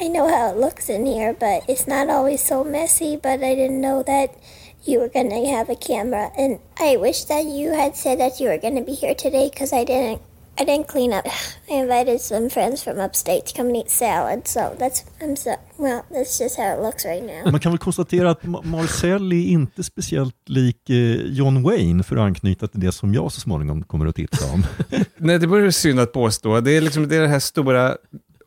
[0.00, 3.16] I know how it looks in here, but it's not always so messy.
[3.16, 4.34] But I didn't know that
[4.82, 8.40] you were going to have a camera, and I wish that you had said that
[8.40, 10.20] you were going to be here today because I didn't.
[10.60, 11.26] I didn't clean up.
[11.70, 15.50] I invited some friends from upstate to come and eat salad, so that's I'm so
[15.76, 16.02] well.
[16.10, 17.50] That's just how it looks right now.
[17.50, 20.96] Man kan väl konstatera att Marcel är inte speciellt lik eh,
[21.26, 24.66] John Wayne för att anknyta till det som jag så småningom kommer att tipsa om.
[25.16, 26.60] Nej, det vore synd att påstå.
[26.60, 27.96] Det är liksom det, är det här stora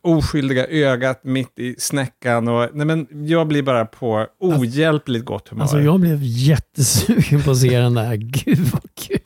[0.02, 2.48] oskyldiga ögat mitt i snäckan.
[2.48, 5.62] Och, nej men jag blir bara på ohjälpligt gott humör.
[5.62, 8.14] Alltså jag blev jättesugen på att se den där.
[8.16, 9.18] Gud vad kul.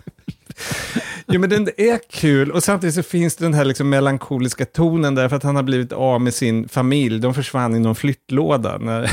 [1.27, 5.15] Jo men den är kul och samtidigt så finns det den här liksom melankoliska tonen
[5.15, 7.21] därför att han har blivit av med sin familj.
[7.21, 8.79] De försvann i någon flyttlåda.
[8.79, 9.11] När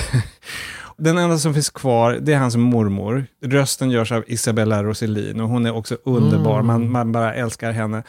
[0.97, 3.25] den enda som finns kvar, det är hans mormor.
[3.45, 6.59] Rösten görs av Isabella Rossellin och hon är också underbar.
[6.59, 6.67] Mm.
[6.67, 8.03] Man, man bara älskar henne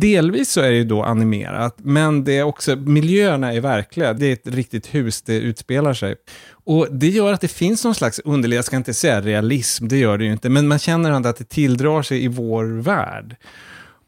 [0.00, 4.12] Delvis så är det ju då animerat, men det är också, miljöerna är verkliga.
[4.12, 6.14] Det är ett riktigt hus det utspelar sig.
[6.64, 9.96] Och det gör att det finns någon slags underlig, jag ska inte säga realism, det
[9.96, 13.36] gör det ju inte, men man känner ändå att det tilldrar sig i vår värld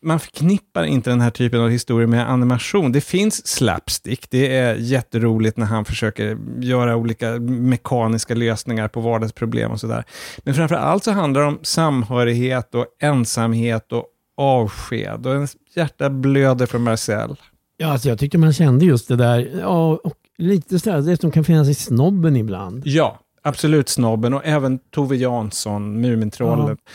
[0.07, 2.93] man förknippar inte den här typen av historier med animation.
[2.93, 9.70] Det finns slapstick, det är jätteroligt när han försöker göra olika mekaniska lösningar på vardagsproblem
[9.70, 10.05] och sådär.
[10.39, 14.05] Men framför allt så handlar det om samhörighet och ensamhet och
[14.37, 15.26] avsked.
[15.26, 17.37] Och en hjärta blöder för Marcel.
[17.76, 21.30] Ja, alltså jag tyckte man kände just det där, ja, och lite sådär, det som
[21.30, 22.82] kan finnas i snobben ibland.
[22.87, 26.78] Ja, absolut snobben och även Tove Jansson, Mumintrollet.
[26.84, 26.93] Ja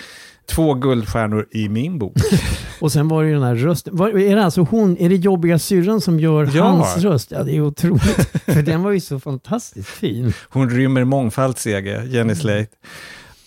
[0.51, 2.13] två guldstjärnor i min bok.
[2.81, 3.97] och sen var det ju den här rösten.
[3.97, 6.63] Var, är det alltså hon, är det jobbiga syrran som gör ja.
[6.63, 7.31] hans röst?
[7.31, 8.41] Ja, det är otroligt.
[8.45, 10.33] För den var ju så fantastiskt fin.
[10.49, 12.67] Hon rymmer mångfald, Sege, Jenny Slate.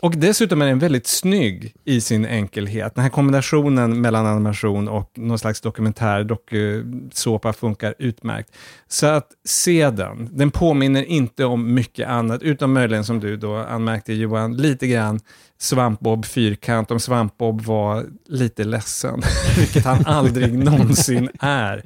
[0.05, 2.94] Och dessutom är den väldigt snygg i sin enkelhet.
[2.94, 8.50] Den här kombinationen mellan animation och någon slags dokumentär dokusåpa funkar utmärkt.
[8.88, 10.28] Så att se den.
[10.32, 15.20] Den påminner inte om mycket annat, utom möjligen som du då anmärkte Johan, lite grann
[15.59, 19.22] Svampbob Fyrkant om Svampbob var lite ledsen,
[19.59, 21.84] vilket han aldrig någonsin är.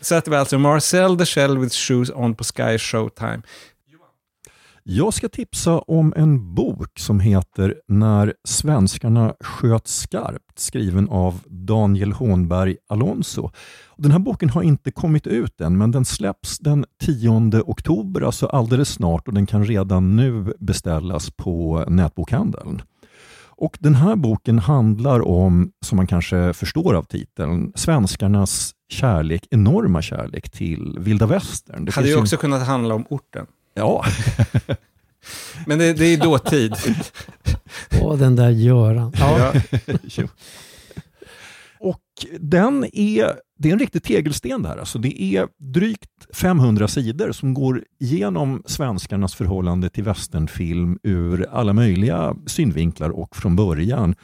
[0.00, 3.42] Så att det var alltså Marcel the Shell with Shoes on på Sky Showtime.
[4.84, 12.12] Jag ska tipsa om en bok som heter När svenskarna sköt skarpt, skriven av Daniel
[12.12, 13.50] Hånberg Alonso.
[13.96, 18.46] Den här boken har inte kommit ut än, men den släpps den 10 oktober, alltså
[18.46, 22.82] alldeles snart, och den kan redan nu beställas på nätbokhandeln.
[23.60, 30.02] Och Den här boken handlar om, som man kanske förstår av titeln, svenskarnas kärlek, enorma
[30.02, 31.84] kärlek till vilda västern.
[31.84, 33.46] Det hade ju också kunnat handla om orten.
[33.74, 34.04] Ja.
[35.66, 36.74] Men det, det är dåtid.
[38.00, 39.12] Åh, den där Göran.
[39.18, 39.52] Ja.
[41.80, 42.00] Och
[42.40, 44.76] den är, det är en riktig tegelsten det här.
[44.76, 51.72] Alltså det är drygt 500 sidor som går igenom svenskarnas förhållande till västernfilm ur alla
[51.72, 54.14] möjliga synvinklar och från början.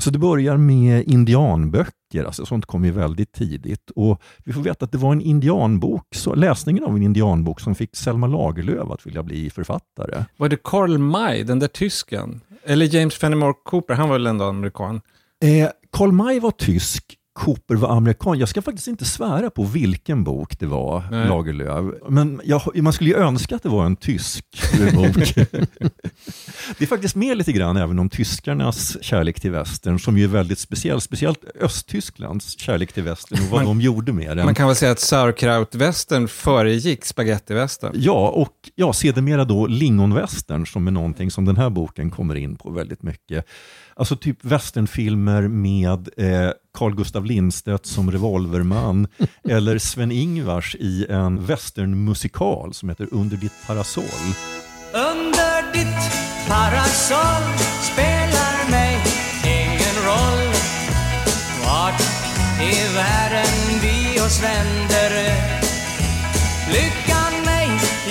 [0.00, 3.90] Alltså det börjar med indianböcker, alltså sånt kom ju väldigt tidigt.
[3.90, 7.74] Och vi får veta att det var en indianbok, så läsningen av en indianbok som
[7.74, 10.24] fick Selma Lagerlöf att vilja bli författare.
[10.36, 12.40] Var det Karl May, den där tysken?
[12.64, 15.00] Eller James Fenimore Cooper, han var väl ändå amerikan?
[15.44, 18.38] Eh, Karl May var tysk Cooper var amerikan.
[18.38, 21.28] Jag ska faktiskt inte svära på vilken bok det var, Nej.
[21.28, 21.94] Lagerlöf.
[22.08, 24.44] Men jag, man skulle ju önska att det var en tysk
[24.94, 25.34] bok.
[26.78, 30.28] det är faktiskt med lite grann även om tyskarnas kärlek till västern, som ju är
[30.28, 31.00] väldigt speciell.
[31.00, 34.44] Speciellt Östtysklands kärlek till västern och vad man, de gjorde med den.
[34.44, 37.92] Man kan väl säga att sauerkraut-västern föregick spagettivästern?
[37.94, 42.56] Ja, och ja, sedermera då lingonvästern som är någonting som den här boken kommer in
[42.56, 43.46] på väldigt mycket.
[44.00, 49.08] Alltså typ westernfilmer med eh, Carl Gustav Lindstedt som revolverman
[49.48, 54.34] eller Sven-Ingvars i en westernmusikal som heter Under ditt parasoll.
[54.92, 56.12] Under ditt
[56.48, 57.44] parasoll
[57.92, 58.96] spelar mig
[59.44, 60.46] ingen roll
[61.64, 62.00] Vart
[62.60, 65.12] i världen vi oss vänder
[66.72, 67.68] Lyckan mig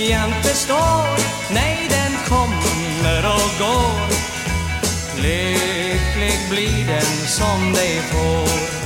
[0.09, 1.07] jämt består
[1.53, 4.29] Nej, den kommer och går
[5.21, 5.78] Lycklig
[6.49, 8.79] blir den som dig får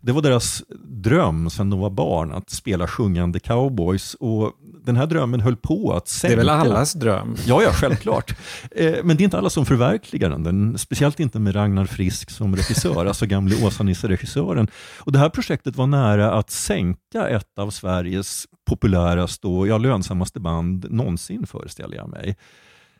[0.00, 4.14] det var deras dröm sedan de var barn, att spela sjungande cowboys.
[4.14, 4.52] Och
[4.84, 6.36] den här drömmen höll på att sänka.
[6.36, 7.36] Det är väl allas dröm?
[7.46, 8.34] Ja, ja, självklart.
[8.70, 10.78] Eh, men det är inte alla som förverkligar den.
[10.78, 14.68] Speciellt inte med Ragnar Frisk som regissör, alltså gamle Åsa-Nisse-regissören.
[14.98, 20.40] Och det här projektet var nära att sänka ett av Sveriges populäraste och ja, lönsammaste
[20.40, 22.36] band någonsin, föreställer jag mig.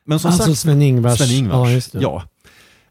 [0.09, 1.19] Men som alltså Sven-Ingvars.
[1.19, 2.23] Sven-Ingvars, ja, ja.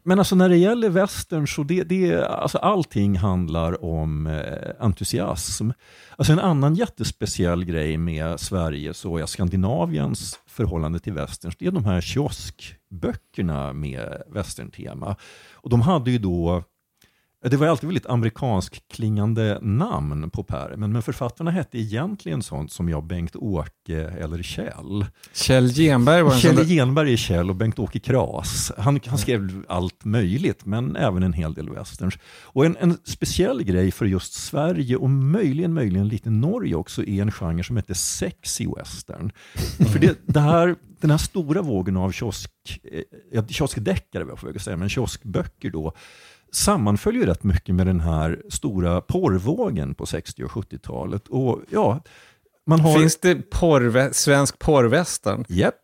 [0.02, 5.70] Men alltså när det gäller western så det, det, alltså allting handlar om eh, entusiasm.
[6.16, 11.84] Alltså en annan jättespeciell grej med Sveriges och Skandinaviens förhållande till western, det är de
[11.84, 15.16] här kioskböckerna med västerntema.
[15.52, 16.64] Och de hade ju då
[17.44, 22.88] det var alltid väldigt amerikansk klingande namn på pärmen, men författarna hette egentligen sånt som
[22.88, 25.06] jag, Bengt-Åke eller Kjell.
[25.32, 28.72] Kjell Genberg var en Kjell Genberg är Kjell och Bengt-Åke Kras.
[28.78, 32.18] Han, han skrev allt möjligt, men även en hel del westerns.
[32.42, 37.22] Och en, en speciell grej för just Sverige och möjligen, möjligen lite Norge också är
[37.22, 39.32] en genre som heter sexy western.
[39.92, 42.50] För det, det här, den här stora vågen av kiosk,
[43.32, 45.92] eh, kioskdeckare, vad jag får säga, men kioskböcker då,
[46.52, 51.28] sammanföljer rätt mycket med den här stora porrvågen på 60 och 70-talet.
[51.28, 52.02] Och ja,
[52.66, 52.98] man har...
[52.98, 55.44] Finns det porrvä svensk porrvästern?
[55.48, 55.74] Japp,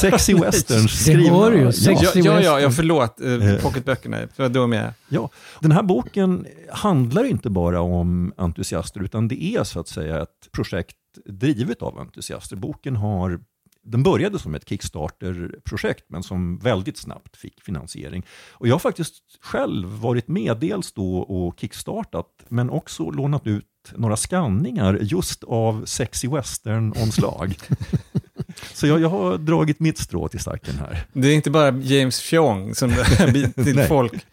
[0.00, 1.32] sexy westerns Det skrivna.
[1.36, 1.72] har du ju, Ja.
[1.72, 2.62] sexy Ja, ja, ja, western.
[2.62, 3.20] ja förlåt.
[3.20, 3.60] Eh, Eh.
[3.62, 4.90] Pocketböckerna, vad dum jag.
[5.08, 10.22] Ja, den här boken handlar inte bara om entusiaster utan det är så att säga
[10.22, 10.96] ett projekt
[11.26, 12.56] drivet av entusiaster.
[12.56, 13.40] Boken har
[13.84, 18.26] den började som ett Kickstarter-projekt men som väldigt snabbt fick finansiering.
[18.50, 23.64] Och jag har faktiskt själv varit med dels då och kickstartat men också lånat ut
[23.94, 27.56] några skanningar just av sexy western-omslag.
[28.72, 31.06] Så jag, jag har dragit mitt strå till stacken här.
[31.12, 32.90] Det är inte bara James Fjong som
[33.54, 34.26] till folk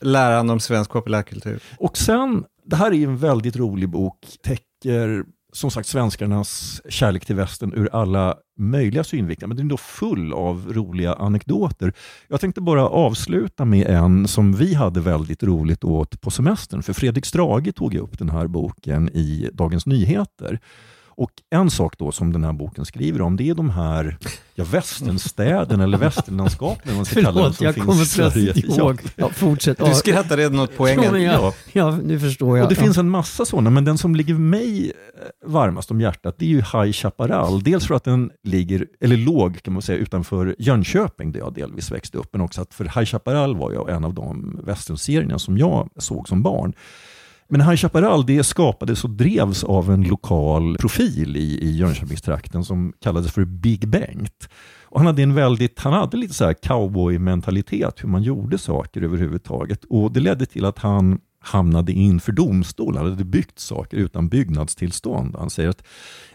[0.00, 1.62] läran om svensk populärkultur.
[1.78, 5.24] Och sen, det här är en väldigt rolig bok, täcker
[5.56, 10.32] som sagt svenskarnas kärlek till västern ur alla möjliga synvinklar, men den är då full
[10.32, 11.92] av roliga anekdoter.
[12.28, 16.92] Jag tänkte bara avsluta med en som vi hade väldigt roligt åt på semestern, för
[16.92, 20.60] Fredrik Strage tog upp den här boken i Dagens Nyheter.
[21.16, 24.18] Och en sak då som den här boken skriver om, det är de här
[24.54, 29.00] ja, västernstäderna eller västernlandskapen, man ska kalla Förlåt, som jag finns kommer plötsligt ihåg.
[29.16, 29.78] Ja, fortsätt.
[29.78, 31.12] Du skrattar redan åt Ja, poängen.
[31.12, 32.64] men jag, ja, nu förstår jag.
[32.64, 32.84] Och det ja.
[32.84, 36.48] finns en massa sådana, men den som ligger mig eh, varmast om hjärtat, det är
[36.48, 37.62] ju High Chaparral.
[37.62, 41.90] Dels för att den ligger, eller låg kan man säga, utanför Jönköping, där jag delvis
[41.90, 45.58] växte upp, men också att för High Chaparral var ju en av de westernserierna som
[45.58, 46.72] jag såg som barn.
[47.48, 52.92] Men High Chaparral det skapades och drevs av en lokal profil i, i Jönköpingstrakten som
[53.00, 54.48] kallades för Big Bengt.
[54.82, 59.02] Och han hade en väldigt, han hade lite så här cowboy-mentalitet, hur man gjorde saker
[59.02, 59.84] överhuvudtaget.
[59.84, 62.96] Och det ledde till att han hamnade inför domstol.
[62.96, 65.36] Han hade byggt saker utan byggnadstillstånd.
[65.38, 65.82] Han säger att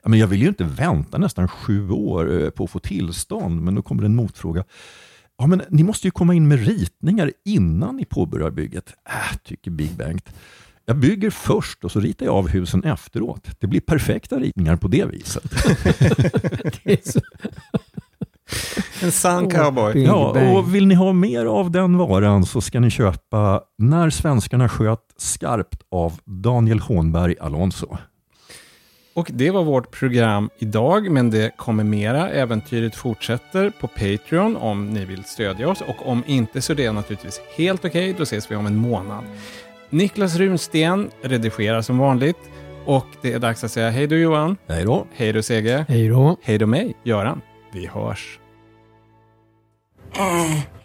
[0.04, 3.62] ja, men jag vill ju inte vänta nästan sju år eh, på att få tillstånd,
[3.62, 4.64] men då kommer en motfråga.
[5.38, 8.94] Ja, men ni måste ju komma in med ritningar innan ni påbörjar bygget.
[9.06, 10.30] Äh, tycker Big Bengt.
[10.92, 13.48] Jag bygger först och så ritar jag av husen efteråt.
[13.60, 15.44] Det blir perfekta ritningar på det viset.
[16.84, 17.20] Det så-
[19.02, 20.04] En sann cowboy.
[20.04, 24.70] Ja, och vill ni ha mer av den varan så ska ni köpa När svenskarna
[24.70, 27.98] sköt skarpt av Daniel Hånberg Alonso.
[29.14, 32.30] Och det var vårt program idag, men det kommer mera.
[32.30, 35.82] Äventyret fortsätter på Patreon om ni vill stödja oss.
[35.82, 38.16] Och om inte så det är naturligtvis helt okej.
[38.18, 39.24] Då ses vi om en månad.
[39.92, 42.38] Niklas Runsten redigerar som vanligt.
[42.86, 44.58] Och det är dags att säga hej då Johan.
[44.68, 45.08] Hej då.
[45.14, 45.86] Hej då Sege.
[45.88, 46.38] Hej då.
[46.42, 47.42] Hej då mig, Göran.
[47.74, 48.40] Vi hörs.
[50.18, 50.81] Eh,